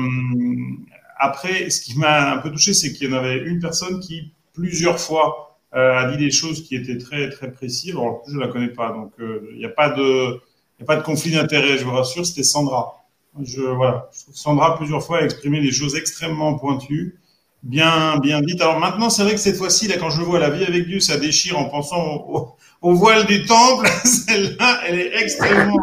après, 1.17 1.69
ce 1.69 1.81
qui 1.81 1.97
m'a 1.97 2.33
un 2.33 2.37
peu 2.37 2.51
touché, 2.51 2.73
c'est 2.73 2.93
qu'il 2.93 3.09
y 3.09 3.13
en 3.13 3.17
avait 3.17 3.39
une 3.39 3.59
personne 3.59 3.99
qui 3.99 4.31
plusieurs 4.53 4.99
fois 4.99 5.57
euh, 5.73 5.97
a 5.97 6.11
dit 6.11 6.17
des 6.17 6.31
choses 6.31 6.63
qui 6.63 6.75
étaient 6.75 6.97
très 6.97 7.29
très 7.29 7.51
précises. 7.51 7.91
Alors, 7.91 8.23
je 8.27 8.37
la 8.37 8.47
connais 8.47 8.69
pas, 8.69 8.91
donc 8.91 9.11
euh, 9.19 9.49
il 9.53 9.57
n'y 9.57 9.65
a 9.65 9.69
pas 9.69 9.89
de 9.89 10.39
il 10.79 10.83
a 10.83 10.85
pas 10.85 10.95
de 10.95 11.03
conflit 11.03 11.31
d'intérêt, 11.31 11.77
je 11.77 11.85
vous 11.85 11.91
rassure. 11.91 12.25
C'était 12.25 12.43
Sandra. 12.43 13.05
Je 13.41 13.61
voilà, 13.61 14.09
Sandra 14.11 14.77
plusieurs 14.77 15.03
fois 15.03 15.19
a 15.19 15.21
exprimé 15.23 15.61
des 15.61 15.71
choses 15.71 15.95
extrêmement 15.95 16.55
pointues, 16.59 17.17
bien 17.63 18.17
bien 18.17 18.41
dites. 18.41 18.61
Alors 18.61 18.79
maintenant, 18.79 19.09
c'est 19.09 19.23
vrai 19.23 19.33
que 19.33 19.39
cette 19.39 19.57
fois-ci, 19.57 19.87
là, 19.87 19.95
quand 19.97 20.09
je 20.09 20.21
vois 20.21 20.39
la 20.39 20.49
vie 20.49 20.63
avec 20.63 20.85
Dieu, 20.85 20.99
ça 20.99 21.17
déchire 21.17 21.57
en 21.57 21.65
pensant 21.65 22.55
au, 22.81 22.93
voile 22.93 23.25
du 23.25 23.45
temple. 23.45 23.87
Celle-là, 24.03 24.81
elle 24.87 24.99
est 24.99 25.21
extrêmement 25.21 25.79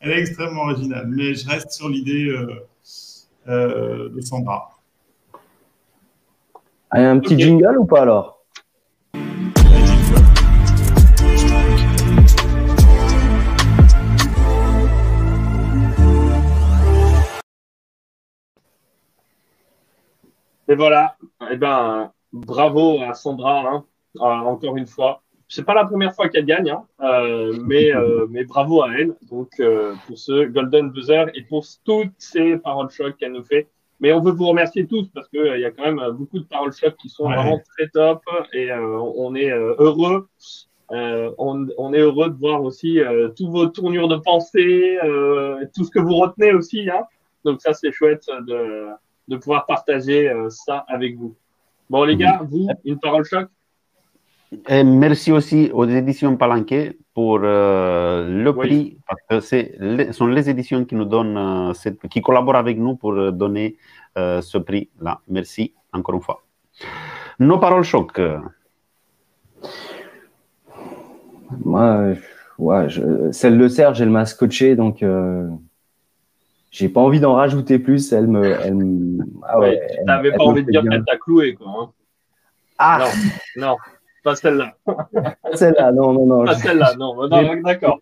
elle 0.00 0.12
est 0.12 0.20
extrêmement 0.20 0.62
originale. 0.62 1.06
Mais 1.08 1.34
je 1.34 1.48
reste 1.48 1.72
sur 1.72 1.88
l'idée. 1.88 2.28
Euh, 2.28 2.66
euh, 3.48 4.10
de 4.10 4.20
Sandra. 4.20 4.78
un 6.90 7.18
petit 7.20 7.38
jingle 7.38 7.78
ou 7.78 7.86
pas 7.86 8.02
alors? 8.02 8.39
Et 20.70 20.74
voilà. 20.74 21.16
Eh 21.50 21.56
ben, 21.56 22.12
bravo 22.32 23.02
à 23.02 23.12
Sandra, 23.12 23.68
hein, 23.68 23.84
euh, 24.16 24.22
encore 24.22 24.78
une 24.78 24.86
fois. 24.86 25.22
C'est 25.48 25.64
pas 25.64 25.74
la 25.74 25.84
première 25.84 26.14
fois 26.14 26.28
qu'elle 26.28 26.46
gagne, 26.46 26.70
hein, 26.70 26.84
euh, 27.02 27.58
mais, 27.66 27.90
mais 28.30 28.44
bravo 28.44 28.82
à 28.82 28.92
elle. 28.92 29.16
Donc, 29.30 29.60
pour 30.06 30.16
ce 30.16 30.46
Golden 30.46 30.90
Buzzer 30.90 31.26
et 31.34 31.42
pour 31.42 31.66
toutes 31.84 32.14
ces 32.16 32.56
paroles 32.56 32.88
choc 32.90 33.16
qu'elle 33.18 33.32
nous 33.32 33.44
fait. 33.44 33.68
Mais 34.00 34.12
on 34.14 34.20
veut 34.20 34.32
vous 34.32 34.46
remercier 34.46 34.86
tous 34.86 35.08
parce 35.14 35.28
qu'il 35.28 35.40
euh, 35.40 35.58
y 35.58 35.64
a 35.64 35.70
quand 35.70 35.84
même 35.84 35.98
euh, 35.98 36.10
beaucoup 36.10 36.38
de 36.38 36.44
paroles 36.44 36.72
choc 36.72 36.96
qui 36.96 37.10
sont 37.10 37.24
vraiment 37.24 37.60
très 37.76 37.88
top 37.88 38.22
et 38.52 38.72
euh, 38.72 38.98
on 38.98 39.34
est 39.34 39.50
heureux. 39.50 40.28
On, 40.88 41.68
on, 41.78 41.92
est 41.92 42.00
heureux 42.00 42.30
de 42.30 42.36
voir 42.36 42.64
aussi 42.64 42.98
tous 43.36 43.48
vos 43.48 43.66
tournures 43.66 44.08
de 44.08 44.16
pensée, 44.16 44.98
tout 45.72 45.84
ce 45.84 45.90
que 45.90 46.00
vous 46.00 46.16
retenez 46.16 46.52
aussi. 46.52 46.90
Hein. 46.90 47.04
Donc 47.44 47.60
ça, 47.60 47.74
c'est 47.74 47.92
chouette 47.92 48.26
de, 48.48 48.88
de 49.30 49.36
pouvoir 49.36 49.64
partager 49.64 50.30
ça 50.50 50.84
avec 50.88 51.16
vous. 51.16 51.34
Bon, 51.88 52.04
les 52.04 52.16
gars, 52.16 52.40
vous, 52.50 52.68
une 52.84 52.98
parole 52.98 53.24
choc? 53.24 53.48
Et 54.68 54.82
merci 54.82 55.30
aussi 55.30 55.70
aux 55.72 55.84
éditions 55.84 56.36
Palanquet 56.36 56.98
pour 57.14 57.38
le 57.38 58.50
prix, 58.50 58.98
parce 59.06 59.20
que 59.28 59.40
ce 59.40 60.12
sont 60.12 60.26
les 60.26 60.50
éditions 60.50 60.84
qui 60.84 60.96
nous 60.96 61.04
donnent, 61.04 61.72
cette, 61.74 62.00
qui 62.08 62.20
collaborent 62.20 62.56
avec 62.56 62.76
nous 62.76 62.96
pour 62.96 63.32
donner 63.32 63.76
euh, 64.18 64.40
ce 64.40 64.58
prix-là. 64.58 65.20
Merci 65.28 65.72
encore 65.92 66.16
une 66.16 66.20
fois. 66.20 66.42
Nos 67.38 67.58
paroles 67.58 67.84
choc. 67.84 68.20
Moi, 71.64 72.14
ouais, 72.58 72.88
je, 72.88 73.30
celle 73.30 73.56
de 73.56 73.68
Serge, 73.68 74.00
elle 74.00 74.10
m'a 74.10 74.26
scotché, 74.26 74.74
donc 74.74 75.02
euh, 75.02 75.48
j'ai 76.70 76.88
pas 76.88 77.00
envie 77.00 77.20
d'en 77.20 77.34
rajouter 77.34 77.78
plus. 77.78 78.12
Elle 78.12 78.28
me, 78.28 78.44
elle 78.44 78.76
ah 79.42 79.58
ouais, 79.58 79.80
tu 79.98 80.04
n'avais 80.04 80.32
pas 80.32 80.44
envie 80.44 80.64
de 80.64 80.70
dire 80.70 80.82
qu'elle 80.82 81.04
t'a 81.04 81.16
cloué, 81.16 81.54
quoi. 81.54 81.66
Hein. 81.68 81.90
Ah 82.78 82.98
non, 83.56 83.66
non, 83.66 83.76
pas 84.24 84.36
celle-là. 84.36 84.74
celle-là, 85.54 85.92
non, 85.92 86.12
non, 86.12 86.26
non. 86.26 86.44
Pas 86.44 86.54
celle-là, 86.54 86.94
non, 86.98 87.28
non 87.28 87.60
d'accord. 87.62 87.98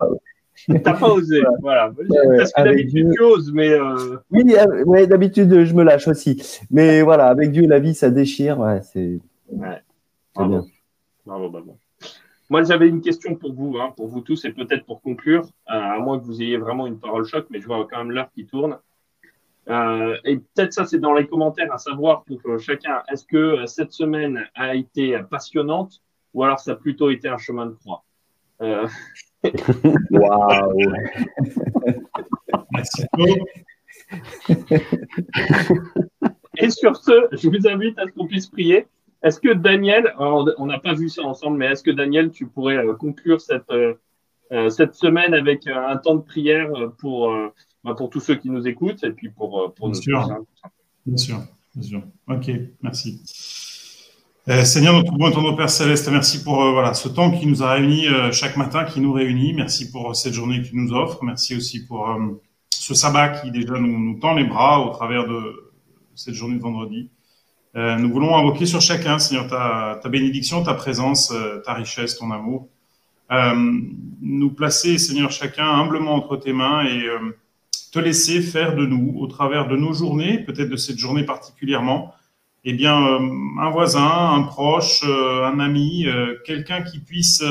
T'as 0.82 0.94
pas 0.94 1.08
osé, 1.08 1.40
voilà. 1.60 1.92
Parce 2.36 2.52
que 2.52 2.62
d'habitude, 2.62 3.10
tu 3.14 3.22
oses, 3.22 3.52
mais. 3.52 3.70
Euh... 3.70 4.16
Oui, 4.30 4.44
euh, 4.56 5.06
d'habitude, 5.06 5.64
je 5.64 5.74
me 5.74 5.84
lâche 5.84 6.08
aussi. 6.08 6.42
Mais 6.70 7.02
voilà, 7.02 7.28
avec 7.28 7.52
Dieu, 7.52 7.66
la 7.66 7.78
vie, 7.78 7.94
ça 7.94 8.10
déchire. 8.10 8.58
Ouais, 8.58 8.80
c'est. 8.82 9.20
Ouais. 9.50 9.80
Bravo. 10.34 10.66
Bravo, 11.24 11.50
bravo. 11.50 11.78
Moi, 12.50 12.62
j'avais 12.62 12.88
une 12.88 13.00
question 13.02 13.34
pour 13.34 13.52
vous, 13.52 13.76
hein, 13.78 13.92
pour 13.96 14.08
vous 14.08 14.20
tous, 14.22 14.44
et 14.44 14.52
peut-être 14.52 14.84
pour 14.86 15.02
conclure, 15.02 15.44
euh, 15.70 15.74
à 15.74 15.98
moins 15.98 16.18
que 16.18 16.24
vous 16.24 16.40
ayez 16.40 16.56
vraiment 16.56 16.86
une 16.86 16.98
parole 16.98 17.24
choc, 17.24 17.46
mais 17.50 17.60
je 17.60 17.66
vois 17.66 17.86
quand 17.90 17.98
même 17.98 18.10
l'heure 18.10 18.30
qui 18.34 18.46
tourne. 18.46 18.78
Euh, 19.68 20.16
et 20.24 20.38
peut-être 20.38 20.72
ça, 20.72 20.86
c'est 20.86 20.98
dans 20.98 21.12
les 21.12 21.26
commentaires 21.26 21.70
à 21.72 21.78
savoir 21.78 22.24
pour 22.24 22.40
chacun. 22.58 23.02
Est-ce 23.12 23.26
que 23.26 23.66
cette 23.66 23.92
semaine 23.92 24.46
a 24.54 24.74
été 24.74 25.20
passionnante 25.30 26.00
ou 26.32 26.42
alors 26.42 26.58
ça 26.58 26.72
a 26.72 26.74
plutôt 26.76 27.10
été 27.10 27.28
un 27.28 27.36
chemin 27.36 27.66
de 27.66 27.72
croix? 27.72 28.02
Waouh 30.10 30.82
Et 36.56 36.70
sur 36.70 36.96
ce, 36.96 37.28
je 37.32 37.48
vous 37.48 37.68
invite 37.68 37.98
à 37.98 38.06
ce 38.06 38.12
qu'on 38.12 38.26
puisse 38.26 38.46
prier. 38.46 38.86
Est-ce 39.22 39.40
que 39.40 39.52
Daniel, 39.52 40.14
on 40.18 40.66
n'a 40.66 40.78
pas 40.78 40.94
vu 40.94 41.08
ça 41.08 41.22
ensemble, 41.22 41.58
mais 41.58 41.66
est-ce 41.66 41.82
que 41.82 41.90
Daniel, 41.90 42.30
tu 42.30 42.46
pourrais 42.46 42.76
euh, 42.76 42.94
conclure 42.94 43.40
cette, 43.40 43.70
euh, 43.70 43.94
euh, 44.52 44.70
cette 44.70 44.94
semaine 44.94 45.34
avec 45.34 45.66
un 45.66 45.96
temps 45.96 46.14
de 46.14 46.22
prière 46.22 46.70
pour, 46.98 47.34
bah, 47.82 47.94
pour 47.94 48.10
tous 48.10 48.20
ceux 48.20 48.36
qui 48.36 48.50
nous 48.50 48.66
écoutent 48.68 49.02
et 49.04 49.10
puis 49.10 49.30
pour, 49.30 49.74
pour 49.74 49.88
nous 49.88 49.94
sûr. 49.94 50.44
Bien 51.04 51.16
sûr, 51.16 51.40
bien 51.74 51.82
sûr. 51.82 52.02
Ok, 52.28 52.50
merci. 52.82 53.22
Euh, 54.48 54.64
Seigneur, 54.64 54.94
notre 54.94 55.12
bon 55.12 55.30
ton 55.30 55.54
Père 55.54 55.68
Céleste, 55.68 56.08
merci 56.10 56.42
pour 56.42 56.62
euh, 56.62 56.72
voilà, 56.72 56.94
ce 56.94 57.06
temps 57.08 57.30
qui 57.30 57.46
nous 57.46 57.62
a 57.62 57.72
réunis 57.72 58.08
euh, 58.08 58.32
chaque 58.32 58.56
matin, 58.56 58.84
qui 58.84 58.98
nous 58.98 59.12
réunit. 59.12 59.52
Merci 59.52 59.90
pour 59.90 60.16
cette 60.16 60.32
journée 60.32 60.62
que 60.62 60.68
tu 60.68 60.76
nous 60.76 60.92
offres. 60.92 61.22
Merci 61.22 61.54
aussi 61.54 61.84
pour 61.84 62.08
ce 62.70 62.94
sabbat 62.94 63.28
qui 63.28 63.50
déjà 63.50 63.74
nous, 63.74 63.98
nous, 63.98 64.18
tend 64.18 64.34
les 64.34 64.44
bras 64.44 64.80
au 64.80 64.90
travers 64.90 65.28
de 65.28 65.70
cette 66.14 66.32
journée 66.32 66.56
de 66.56 66.62
vendredi. 66.62 67.10
Nous 67.74 68.10
voulons 68.10 68.36
invoquer 68.36 68.66
sur 68.66 68.80
chacun, 68.80 69.18
Seigneur, 69.18 69.46
ta, 69.46 70.08
bénédiction, 70.08 70.62
ta 70.64 70.74
présence, 70.74 71.32
ta 71.64 71.74
richesse, 71.74 72.16
ton 72.16 72.30
amour. 72.30 72.66
nous 73.30 74.50
placer, 74.50 74.98
Seigneur, 74.98 75.30
chacun 75.30 75.66
humblement 75.66 76.14
entre 76.14 76.36
tes 76.36 76.52
mains 76.52 76.84
et 76.84 77.06
te 77.92 77.98
laisser 77.98 78.40
faire 78.42 78.74
de 78.74 78.84
nous, 78.86 79.14
au 79.18 79.26
travers 79.26 79.68
de 79.68 79.76
nos 79.76 79.92
journées, 79.92 80.38
peut-être 80.38 80.68
de 80.68 80.76
cette 80.76 80.98
journée 80.98 81.24
particulièrement, 81.24 82.14
eh 82.64 82.72
bien, 82.72 83.02
euh, 83.06 83.18
un 83.60 83.70
voisin, 83.70 84.32
un 84.34 84.42
proche, 84.42 85.02
euh, 85.04 85.44
un 85.44 85.60
ami, 85.60 86.06
euh, 86.06 86.36
quelqu'un 86.44 86.82
qui 86.82 86.98
puisse 86.98 87.42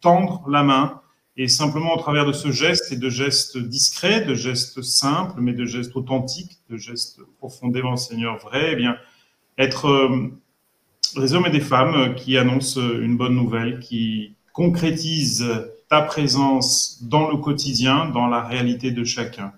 tendre 0.00 0.42
la 0.48 0.62
main 0.62 1.00
et 1.36 1.48
simplement 1.48 1.94
au 1.94 1.98
travers 1.98 2.24
de 2.24 2.32
ce 2.32 2.50
geste 2.50 2.92
et 2.92 2.96
de 2.96 3.10
gestes 3.10 3.58
discrets, 3.58 4.22
de 4.22 4.34
gestes 4.34 4.82
simples, 4.82 5.40
mais 5.40 5.52
de 5.52 5.66
gestes 5.66 5.94
authentiques, 5.94 6.58
de 6.70 6.76
gestes 6.76 7.20
profondément, 7.38 7.96
Seigneur, 7.96 8.38
vrais, 8.38 8.72
eh 8.72 8.76
bien, 8.76 8.96
être 9.58 10.10
des 11.16 11.34
hommes 11.34 11.46
et 11.46 11.50
des 11.50 11.60
femmes 11.60 12.14
qui 12.14 12.36
annoncent 12.36 12.80
une 12.80 13.16
bonne 13.16 13.34
nouvelle, 13.34 13.80
qui 13.80 14.34
concrétisent 14.52 15.46
ta 15.88 16.02
présence 16.02 16.98
dans 17.02 17.30
le 17.30 17.36
quotidien, 17.36 18.06
dans 18.06 18.26
la 18.26 18.42
réalité 18.42 18.90
de 18.90 19.04
chacun. 19.04 19.52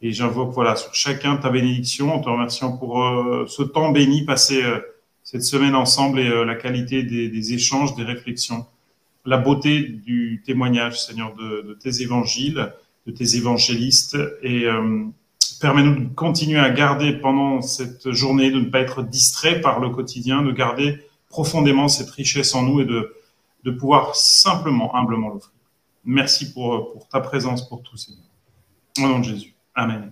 Et 0.00 0.12
j'invoque 0.12 0.52
voilà 0.52 0.76
sur 0.76 0.94
chacun 0.94 1.36
ta 1.36 1.50
bénédiction 1.50 2.14
en 2.14 2.20
te 2.20 2.28
remerciant 2.28 2.76
pour 2.76 3.02
euh, 3.02 3.46
ce 3.48 3.62
temps 3.62 3.90
béni 3.90 4.24
passé 4.24 4.62
euh, 4.62 4.78
cette 5.24 5.42
semaine 5.42 5.74
ensemble 5.74 6.20
et 6.20 6.28
euh, 6.28 6.44
la 6.44 6.54
qualité 6.54 7.02
des, 7.02 7.28
des, 7.28 7.52
échanges, 7.54 7.96
des 7.96 8.04
réflexions, 8.04 8.64
la 9.24 9.38
beauté 9.38 9.82
du 9.82 10.42
témoignage, 10.46 11.04
Seigneur, 11.04 11.34
de, 11.34 11.66
de 11.66 11.74
tes 11.74 12.02
évangiles, 12.02 12.72
de 13.06 13.12
tes 13.12 13.36
évangélistes 13.36 14.16
et 14.42 14.66
permets-nous 15.60 16.08
de 16.08 16.14
continuer 16.14 16.58
à 16.58 16.70
garder 16.70 17.12
pendant 17.12 17.62
cette 17.62 18.10
journée, 18.10 18.50
de 18.50 18.60
ne 18.60 18.68
pas 18.68 18.80
être 18.80 19.02
distrait 19.02 19.60
par 19.60 19.80
le 19.80 19.90
quotidien, 19.90 20.42
de 20.42 20.52
garder 20.52 21.00
profondément 21.28 21.88
cette 21.88 22.10
richesse 22.10 22.54
en 22.54 22.62
nous 22.62 22.80
et 22.80 22.84
de, 22.84 23.14
pouvoir 23.78 24.16
simplement, 24.16 24.94
humblement 24.96 25.28
l'offrir. 25.28 25.52
Merci 26.04 26.54
pour, 26.54 26.92
pour 26.92 27.06
ta 27.08 27.20
présence 27.20 27.68
pour 27.68 27.82
tous, 27.82 27.98
Seigneur. 27.98 28.24
Au 28.98 29.12
nom 29.12 29.18
de 29.18 29.24
Jésus. 29.24 29.54
Amen. 29.74 30.10